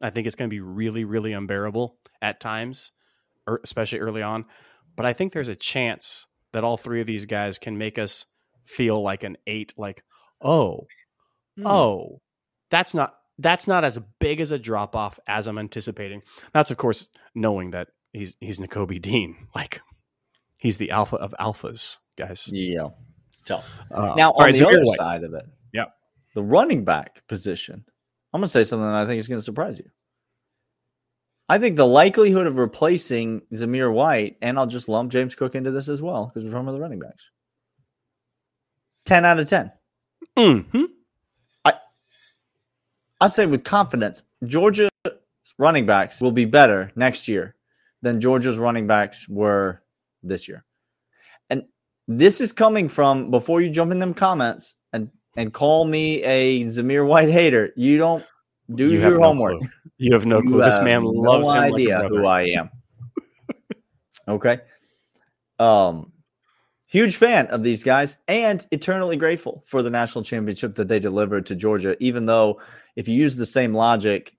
I 0.00 0.10
think 0.10 0.26
it's 0.26 0.36
going 0.36 0.48
to 0.48 0.54
be 0.54 0.60
really, 0.60 1.04
really 1.04 1.32
unbearable 1.32 1.96
at 2.22 2.40
times, 2.40 2.92
or 3.46 3.60
especially 3.64 3.98
early 4.00 4.22
on. 4.22 4.44
But 4.96 5.06
I 5.06 5.12
think 5.12 5.32
there's 5.32 5.48
a 5.48 5.56
chance 5.56 6.26
that 6.56 6.64
all 6.64 6.78
three 6.78 7.00
of 7.02 7.06
these 7.06 7.26
guys 7.26 7.58
can 7.58 7.76
make 7.78 7.98
us 7.98 8.24
feel 8.64 9.00
like 9.02 9.22
an 9.24 9.36
eight. 9.46 9.74
Like, 9.76 10.02
oh, 10.40 10.86
Hmm. 11.56 11.66
oh, 11.66 12.20
that's 12.70 12.94
not 12.94 13.14
that's 13.38 13.68
not 13.68 13.84
as 13.84 13.98
big 14.18 14.40
as 14.40 14.50
a 14.50 14.58
drop 14.58 14.96
off 14.96 15.20
as 15.28 15.46
I'm 15.46 15.58
anticipating. 15.58 16.22
That's 16.54 16.70
of 16.70 16.78
course 16.78 17.08
knowing 17.34 17.70
that 17.72 17.88
he's 18.12 18.36
he's 18.40 18.58
Nakobe 18.58 19.00
Dean, 19.00 19.36
like 19.54 19.80
he's 20.58 20.78
the 20.78 20.90
alpha 20.90 21.16
of 21.16 21.34
alphas, 21.38 21.98
guys. 22.18 22.48
Yeah. 22.52 22.88
It's 23.30 23.42
tough. 23.42 23.70
Uh, 23.90 24.14
Now, 24.16 24.32
on 24.32 24.44
right, 24.46 24.54
the 24.54 24.60
Zamir 24.64 24.74
other 24.74 24.84
side 24.96 25.22
of 25.24 25.34
it, 25.34 25.44
Yep. 25.74 25.94
the 26.34 26.42
running 26.42 26.84
back 26.84 27.26
position, 27.28 27.84
I'm 28.32 28.40
going 28.40 28.46
to 28.46 28.52
say 28.52 28.64
something 28.64 28.86
that 28.86 28.94
I 28.94 29.06
think 29.06 29.18
is 29.18 29.28
going 29.28 29.38
to 29.38 29.44
surprise 29.44 29.78
you. 29.78 29.90
I 31.48 31.58
think 31.58 31.76
the 31.76 31.86
likelihood 31.86 32.46
of 32.46 32.56
replacing 32.56 33.42
Zamir 33.52 33.92
White, 33.92 34.36
and 34.42 34.58
I'll 34.58 34.66
just 34.66 34.88
lump 34.88 35.12
James 35.12 35.34
Cook 35.34 35.54
into 35.54 35.70
this 35.70 35.88
as 35.88 36.02
well 36.02 36.26
because 36.26 36.44
we're 36.44 36.50
talking 36.50 36.68
about 36.68 36.72
the 36.72 36.80
running 36.80 36.98
backs. 36.98 37.30
10 39.04 39.24
out 39.24 39.38
of 39.38 39.48
10. 39.48 39.72
Mm-hmm. 40.36 40.84
I 41.64 41.74
I 43.20 43.26
say 43.28 43.46
with 43.46 43.62
confidence, 43.62 44.24
Georgia's 44.44 44.90
running 45.58 45.86
backs 45.86 46.20
will 46.20 46.32
be 46.32 46.44
better 46.44 46.90
next 46.96 47.28
year 47.28 47.54
than 48.02 48.20
Georgia's 48.20 48.58
running 48.58 48.86
backs 48.86 49.28
were 49.28 49.82
this 50.22 50.48
year. 50.48 50.64
And 51.48 51.64
this 52.08 52.40
is 52.40 52.52
coming 52.52 52.88
from 52.88 53.30
before 53.30 53.62
you 53.62 53.70
jump 53.70 53.92
in 53.92 54.00
them 54.00 54.14
comments 54.14 54.74
and 54.92 55.10
and 55.36 55.52
call 55.52 55.84
me 55.84 56.22
a 56.24 56.64
Zamir 56.64 57.06
White 57.06 57.28
hater. 57.28 57.72
You 57.76 57.98
don't 57.98 58.24
do 58.74 58.90
You 58.90 59.00
your 59.00 59.18
homework. 59.20 59.58
clue. 59.60 59.68
You 59.98 60.12
have 60.12 60.26
no 60.26 60.42
clue. 60.42 60.62
This 60.62 60.80
man 60.80 61.02
loves 61.02 61.52
no 61.52 61.62
him 61.62 61.74
idea 61.74 61.98
like 62.00 62.08
who. 62.08 62.26
I 62.26 62.42
am. 62.48 62.70
okay. 64.28 64.60
Um 65.58 66.12
huge 66.88 67.16
fan 67.16 67.46
of 67.48 67.62
these 67.62 67.82
guys 67.82 68.16
and 68.28 68.64
eternally 68.70 69.16
grateful 69.16 69.62
for 69.66 69.82
the 69.82 69.90
national 69.90 70.22
championship 70.24 70.74
that 70.76 70.86
they 70.88 71.00
delivered 71.00 71.44
to 71.44 71.54
Georgia 71.54 71.96
even 72.00 72.26
though 72.26 72.60
if 72.94 73.08
you 73.08 73.14
use 73.14 73.34
the 73.36 73.44
same 73.44 73.74
logic 73.74 74.34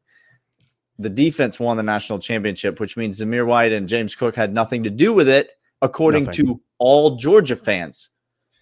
the 0.98 1.10
defense 1.10 1.60
won 1.60 1.76
the 1.78 1.84
national 1.84 2.18
championship 2.20 2.80
which 2.80 2.96
means 2.96 3.20
Zamir 3.20 3.46
White 3.46 3.74
and 3.74 3.88
James 3.88 4.16
Cook 4.16 4.36
had 4.36 4.54
nothing 4.54 4.84
to 4.84 4.90
do 4.90 5.13
with 5.13 5.28
it 5.28 5.54
according 5.82 6.24
Nothing. 6.24 6.46
to 6.46 6.62
all 6.80 7.16
Georgia 7.18 7.56
fans. 7.58 8.10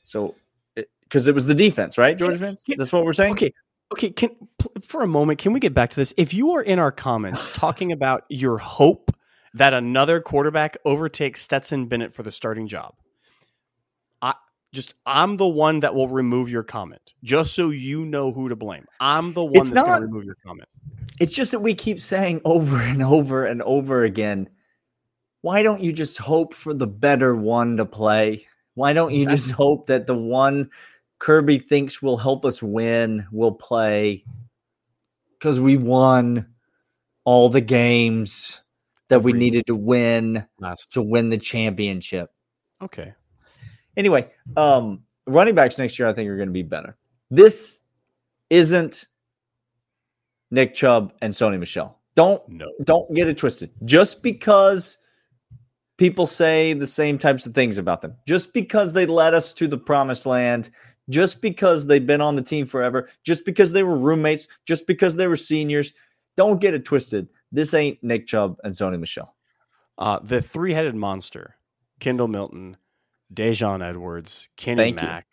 So 0.04 0.34
because 0.76 1.28
it 1.28 1.36
was 1.36 1.46
the 1.46 1.56
defense, 1.56 1.98
right? 1.98 2.18
Georgia 2.18 2.40
fans? 2.40 2.64
That's 2.78 2.92
what 2.92 3.06
we're 3.06 3.14
saying? 3.14 3.34
Okay. 3.34 3.54
Okay, 3.92 4.10
can 4.10 4.32
for 4.82 5.02
a 5.02 5.08
moment, 5.08 5.40
can 5.40 5.54
we 5.54 5.60
get 5.60 5.74
back 5.74 5.90
to 5.92 5.96
this? 5.96 6.14
If 6.18 6.34
you 6.34 6.52
are 6.52 6.62
in 6.62 6.80
our 6.80 6.92
comments 6.92 7.50
talking 7.54 7.92
about 7.92 8.26
your 8.30 8.58
hope 8.58 9.12
that 9.54 9.74
another 9.74 10.20
quarterback 10.22 10.78
overtakes 10.86 11.42
Stetson 11.42 11.86
Bennett 11.88 12.14
for 12.14 12.24
the 12.24 12.32
starting 12.32 12.68
job, 12.68 12.96
I 14.22 14.34
just 14.74 14.96
I'm 15.06 15.38
the 15.38 15.48
one 15.48 15.82
that 15.82 15.94
will 15.94 16.08
remove 16.08 16.50
your 16.50 16.64
comment, 16.64 17.14
just 17.24 17.54
so 17.54 17.70
you 17.70 18.06
know 18.06 18.32
who 18.32 18.50
to 18.50 18.56
blame. 18.56 18.86
I'm 19.00 19.34
the 19.34 19.44
one 19.44 19.58
It's 19.58 19.72
that's 19.72 19.88
going 19.88 20.02
to 20.02 20.08
remove 20.08 20.26
your 20.26 20.38
comment. 20.46 20.68
It's 21.20 21.32
just 21.32 21.52
that 21.52 21.60
we 21.60 21.76
keep 21.76 22.02
saying 22.02 22.42
over 22.44 22.78
and 22.78 23.02
over 23.02 23.46
and 23.46 23.62
over 23.62 24.04
again, 24.04 24.50
why 25.42 25.62
don't 25.62 25.82
you 25.82 25.94
just 25.94 26.18
hope 26.18 26.54
for 26.54 26.74
the 26.74 26.88
better 26.88 27.36
one 27.36 27.78
to 27.78 27.86
play? 27.86 28.48
Why 28.74 28.94
don't 28.94 29.14
you 29.14 29.26
just 29.28 29.52
hope 29.52 29.88
that 29.88 30.08
the 30.08 30.18
one 30.18 30.72
Kirby 31.20 31.60
thinks 31.60 32.02
will 32.02 32.18
help 32.18 32.46
us 32.46 32.62
win 32.62 33.26
We'll 33.32 33.54
play? 33.54 34.26
Because 35.32 35.60
we 35.60 35.78
won 35.78 36.48
all 37.24 37.50
the 37.50 37.62
games 37.62 38.62
that 39.10 39.22
we 39.24 39.34
needed 39.34 39.68
to 39.68 39.76
win 39.76 40.46
Last. 40.60 40.94
to 40.94 41.02
win 41.02 41.30
the 41.30 41.38
championship. 41.38 42.32
Okay. 42.82 43.14
Anyway, 43.98 44.30
um, 44.58 45.04
running 45.28 45.56
backs 45.56 45.78
next 45.78 45.98
year, 46.00 46.08
I 46.08 46.14
think 46.14 46.30
are 46.30 46.38
going 46.38 46.50
to 46.50 46.54
be 46.54 46.64
better. 46.64 46.98
This 47.30 47.82
isn't 48.50 49.08
Nick 50.52 50.74
Chubb 50.74 51.14
and 51.22 51.34
Sony 51.34 51.60
Michel. 51.60 52.00
Don't 52.16 52.48
No. 52.48 52.72
don't 52.84 53.14
get 53.14 53.28
it 53.28 53.38
twisted. 53.38 53.72
Just 53.84 54.22
because 54.24 54.98
people 55.98 56.26
say 56.26 56.74
the 56.74 56.88
same 56.88 57.18
types 57.18 57.46
of 57.46 57.54
things 57.54 57.78
about 57.78 58.02
them, 58.02 58.16
just 58.28 58.54
because 58.54 58.94
they 58.94 59.06
led 59.06 59.34
us 59.34 59.54
to 59.54 59.68
the 59.68 59.78
promised 59.78 60.26
land, 60.26 60.72
just 61.10 61.42
because 61.42 61.88
they've 61.88 62.06
been 62.06 62.22
on 62.22 62.36
the 62.36 62.42
team 62.42 62.66
forever, 62.66 63.10
just 63.24 63.46
because 63.46 63.72
they 63.72 63.84
were 63.84 63.98
roommates, 63.98 64.48
just 64.66 64.88
because 64.88 65.16
they 65.16 65.28
were 65.28 65.36
seniors, 65.36 65.94
don't 66.38 66.62
get 66.62 66.74
it 66.74 66.86
twisted. 66.86 67.30
This 67.52 67.74
ain't 67.74 68.04
Nick 68.04 68.28
Chubb 68.28 68.58
and 68.64 68.74
Sony 68.74 69.00
Michel. 69.00 69.36
Uh, 69.98 70.20
the 70.22 70.42
three-headed 70.42 70.96
monster, 70.96 71.56
Kendall 72.00 72.28
Milton, 72.28 72.78
Daijun 73.34 73.88
Edwards, 73.88 74.50
Kenny 74.58 74.84
Thank. 74.84 74.96
Mack. 74.98 75.28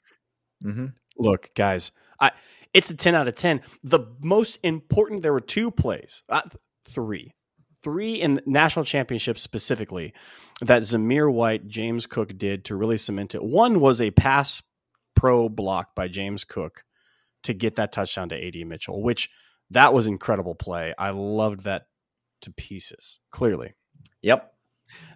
Mm-hmm. 0.65 0.87
Look, 1.19 1.51
guys, 1.55 1.91
I 2.21 2.31
it's 2.73 2.91
a 2.91 2.97
10 2.97 3.15
out 3.15 3.29
of 3.29 3.35
10. 3.35 3.61
The 3.83 4.01
most 4.21 4.59
important 4.63 5.23
there 5.23 5.33
were 5.33 5.41
two 5.41 5.71
plays, 5.71 6.23
uh, 6.29 6.43
three. 6.87 7.35
Three 7.83 8.15
in 8.15 8.41
national 8.47 8.85
championships 8.85 9.43
specifically 9.43 10.15
that 10.61 10.83
Zamir 10.83 11.31
White, 11.31 11.67
James 11.67 12.07
Cook 12.07 12.39
did 12.39 12.67
to 12.67 12.77
really 12.77 12.97
cement 12.97 13.35
it. 13.35 13.43
One 13.43 13.81
was 13.81 14.01
a 14.01 14.13
pass 14.13 14.63
pro 15.15 15.49
block 15.49 15.95
by 15.95 16.09
James 16.09 16.45
Cook 16.45 16.85
to 17.43 17.55
get 17.55 17.77
that 17.77 17.93
touchdown 17.93 18.29
to 18.31 18.47
AD 18.47 18.67
Mitchell, 18.67 19.03
which 19.03 19.31
that 19.71 19.93
was 19.95 20.07
incredible 20.07 20.55
play. 20.55 20.95
I 20.99 21.11
loved 21.11 21.65
that 21.65 21.87
to 22.43 22.53
pieces, 22.53 23.21
clearly. 23.31 23.75
Yep. 24.23 24.53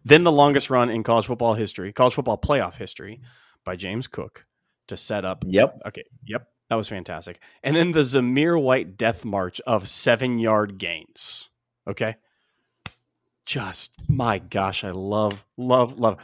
Then 0.04 0.24
the 0.24 0.32
longest 0.32 0.70
run 0.70 0.90
in 0.90 1.02
college 1.02 1.26
football 1.26 1.54
history, 1.54 1.92
college 1.92 2.14
football 2.14 2.38
playoff 2.38 2.76
history 2.76 3.20
by 3.64 3.76
James 3.76 4.06
Cook 4.06 4.46
to 4.88 4.96
set 4.96 5.24
up 5.24 5.44
Yep. 5.46 5.80
Okay. 5.86 6.04
Yep. 6.26 6.48
That 6.70 6.76
was 6.76 6.88
fantastic. 6.88 7.40
And 7.62 7.76
then 7.76 7.92
the 7.92 8.00
Zamir 8.00 8.60
White 8.60 8.96
death 8.96 9.24
march 9.24 9.60
of 9.66 9.88
seven 9.88 10.38
yard 10.38 10.78
gains. 10.78 11.50
Okay. 11.88 12.16
Just, 13.44 13.92
my 14.08 14.38
gosh, 14.38 14.82
I 14.82 14.90
love, 14.90 15.44
love, 15.56 15.98
love. 15.98 16.16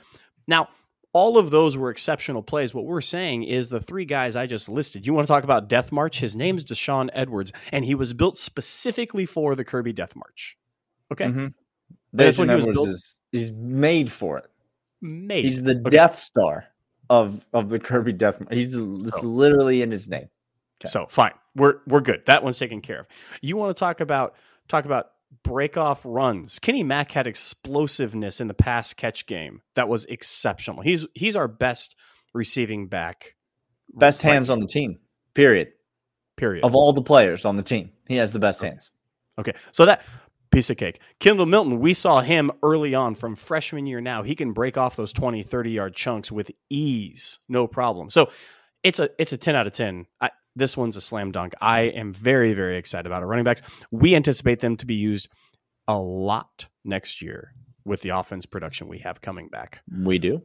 Now, 0.48 0.68
all 1.12 1.37
of 1.38 1.51
those 1.51 1.77
were 1.77 1.90
exceptional 1.90 2.42
plays. 2.42 2.72
What 2.75 2.85
we're 2.87 3.01
saying 3.01 3.44
is 3.44 3.68
the 3.68 3.81
three 3.81 4.05
guys 4.05 4.35
I 4.37 4.46
just 4.46 4.68
listed. 4.68 5.07
You 5.07 5.12
want 5.14 5.27
to 5.27 5.33
talk 5.33 5.44
about 5.44 5.68
Death 5.68 5.92
March? 5.92 6.20
His 6.20 6.35
name's 6.35 6.64
Daijun 6.64 7.11
Edwards, 7.12 7.53
and 7.70 7.85
he 7.85 7.94
was 7.94 8.12
built 8.14 8.38
specifically 8.38 9.27
for 9.27 9.55
the 9.55 9.64
Kirby 9.64 9.92
Death 9.92 10.16
March. 10.16 10.57
Okay. 11.12 11.27
Mhm. 11.27 11.55
That's 12.12 12.38
what 12.38 12.48
he 12.48 12.55
was 12.55 12.66
built- 12.66 12.88
is 12.88 13.18
he's 13.31 13.53
made 13.53 14.11
for 14.11 14.38
it. 14.38 14.46
Made. 15.01 15.44
He's 15.44 15.62
the 15.62 15.72
Okay. 15.79 15.90
Death 15.90 16.14
Star 16.16 16.66
of 17.11 17.44
of 17.53 17.68
the 17.68 17.79
Kirby 17.79 18.12
Death. 18.14 18.40
March. 18.40 18.55
He's 18.55 18.75
it's 18.75 19.22
Oh. 19.22 19.27
literally 19.27 19.83
in 19.83 19.90
his 19.90 20.09
name. 20.09 20.29
Okay. 20.81 20.88
So 20.90 21.07
fine, 21.11 21.33
we're 21.55 21.77
we're 21.87 22.01
good. 22.01 22.25
That 22.27 22.42
one's 22.42 22.59
taken 22.59 22.81
care 22.81 23.01
of. 23.01 23.07
You 23.40 23.57
want 23.57 23.77
to 23.77 23.79
talk 23.79 24.01
about 24.01 24.35
talk 24.68 24.85
about 24.85 25.11
break 25.42 25.77
off 25.77 26.01
runs? 26.05 26.59
Kenny 26.59 26.83
Mack 26.83 27.12
had 27.12 27.27
explosiveness 27.27 28.40
in 28.40 28.49
the 28.49 28.55
pass 28.55 28.95
catch 28.95 29.27
game 29.27 29.62
that 29.75 29.88
was 29.88 30.05
exceptional. 30.07 30.83
He's 30.83 31.07
he's 31.14 31.37
our 31.37 31.49
best 31.49 31.95
receiving 32.35 32.88
back. 32.88 33.35
Best 33.95 34.25
right 34.25 34.33
hands 34.33 34.51
on 34.51 34.61
the 34.61 34.66
team. 34.66 34.99
Period. 35.35 35.68
period. 36.37 36.64
Of 36.64 36.75
all 36.75 36.92
the 36.92 37.03
players 37.03 37.45
on 37.45 37.57
the 37.57 37.62
team, 37.62 37.90
he 38.09 38.16
has 38.16 38.33
the 38.33 38.38
best 38.38 38.62
hands. 38.62 38.90
Okay, 39.38 39.53
so 39.73 39.87
that 39.87 40.05
piece 40.51 40.71
of 40.71 40.77
cake. 40.77 41.01
Kendall 41.18 41.47
Milton, 41.47 41.81
we 41.81 41.95
saw 41.95 42.21
him 42.21 42.53
early 42.62 42.95
on 42.95 43.14
from 43.14 43.35
freshman 43.35 43.87
year 43.87 44.01
now. 44.01 44.23
He 44.23 44.35
can 44.35 44.53
break 44.53 44.77
off 44.77 44.95
those 44.95 45.12
20, 45.12 45.42
30 45.42 45.71
yard 45.71 45.97
chunks 45.97 46.31
with 46.31 46.51
ease, 46.71 47.40
no 47.49 47.66
problem. 47.66 48.11
So 48.11 48.31
it's 48.85 49.01
a 49.01 49.11
it's 49.18 49.33
a 49.33 49.37
10 49.37 49.57
out 49.57 49.66
of 49.66 49.73
10. 49.73 50.07
I, 50.21 50.31
this 50.56 50.76
one's 50.76 50.96
a 50.96 51.00
slam 51.00 51.32
dunk. 51.32 51.54
I 51.60 51.82
am 51.82 52.12
very, 52.12 52.54
very 52.54 52.76
excited 52.76 53.06
about 53.06 53.22
our 53.22 53.28
running 53.28 53.44
backs. 53.44 53.62
We 53.90 54.14
anticipate 54.14 54.60
them 54.60 54.76
to 54.76 54.86
be 54.86 54.94
used 54.94 55.28
a 55.88 55.98
lot 55.98 56.66
next 56.84 57.22
year 57.22 57.54
with 57.84 58.02
the 58.02 58.10
offense 58.10 58.46
production 58.46 58.88
we 58.88 58.98
have 58.98 59.20
coming 59.20 59.48
back. 59.48 59.82
We 59.90 60.18
do. 60.18 60.42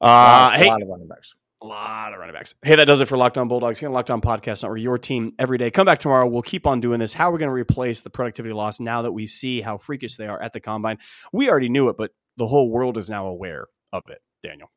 Uh, 0.00 0.50
a 0.52 0.58
hey, 0.58 0.66
lot 0.66 0.82
of 0.82 0.88
running 0.88 1.08
backs. 1.08 1.34
a 1.62 1.66
lot 1.66 2.12
of 2.12 2.18
running 2.18 2.34
backs. 2.34 2.54
Hey, 2.62 2.76
that 2.76 2.84
does 2.86 3.00
it 3.00 3.06
for 3.06 3.16
Locked 3.16 3.38
On 3.38 3.48
Bulldogs. 3.48 3.78
Again, 3.78 3.92
Locked 3.92 4.10
On 4.10 4.20
Podcast, 4.20 4.64
or 4.64 4.76
your 4.76 4.98
team 4.98 5.32
every 5.38 5.58
day. 5.58 5.70
Come 5.70 5.86
back 5.86 5.98
tomorrow. 5.98 6.26
We'll 6.26 6.42
keep 6.42 6.66
on 6.66 6.80
doing 6.80 7.00
this. 7.00 7.12
How 7.12 7.30
are 7.30 7.32
we 7.32 7.38
going 7.38 7.48
to 7.48 7.54
replace 7.54 8.00
the 8.00 8.10
productivity 8.10 8.52
loss 8.52 8.80
now 8.80 9.02
that 9.02 9.12
we 9.12 9.26
see 9.26 9.60
how 9.60 9.78
freakish 9.78 10.16
they 10.16 10.26
are 10.26 10.40
at 10.40 10.52
the 10.52 10.60
combine? 10.60 10.98
We 11.32 11.48
already 11.48 11.68
knew 11.68 11.88
it, 11.88 11.96
but 11.96 12.10
the 12.36 12.46
whole 12.46 12.70
world 12.70 12.98
is 12.98 13.08
now 13.08 13.26
aware 13.26 13.66
of 13.92 14.02
it. 14.08 14.18
Daniel. 14.42 14.70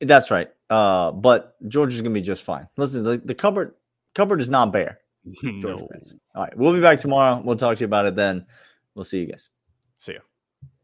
That's 0.00 0.30
right. 0.30 0.48
Uh, 0.68 1.12
but 1.12 1.56
George 1.68 1.94
is 1.94 2.00
gonna 2.00 2.12
be 2.12 2.22
just 2.22 2.42
fine. 2.44 2.68
Listen, 2.76 3.02
the, 3.02 3.18
the 3.18 3.34
cupboard 3.34 3.74
cupboard 4.14 4.40
is 4.40 4.48
not 4.48 4.72
bare. 4.72 4.98
No. 5.42 5.88
All 6.34 6.42
right, 6.42 6.56
we'll 6.56 6.72
be 6.72 6.80
back 6.80 7.00
tomorrow. 7.00 7.40
We'll 7.44 7.56
talk 7.56 7.76
to 7.76 7.80
you 7.80 7.86
about 7.86 8.06
it 8.06 8.14
then. 8.14 8.46
We'll 8.94 9.04
see 9.04 9.20
you 9.20 9.26
guys. 9.26 9.50
See 9.98 10.12
ya. 10.12 10.20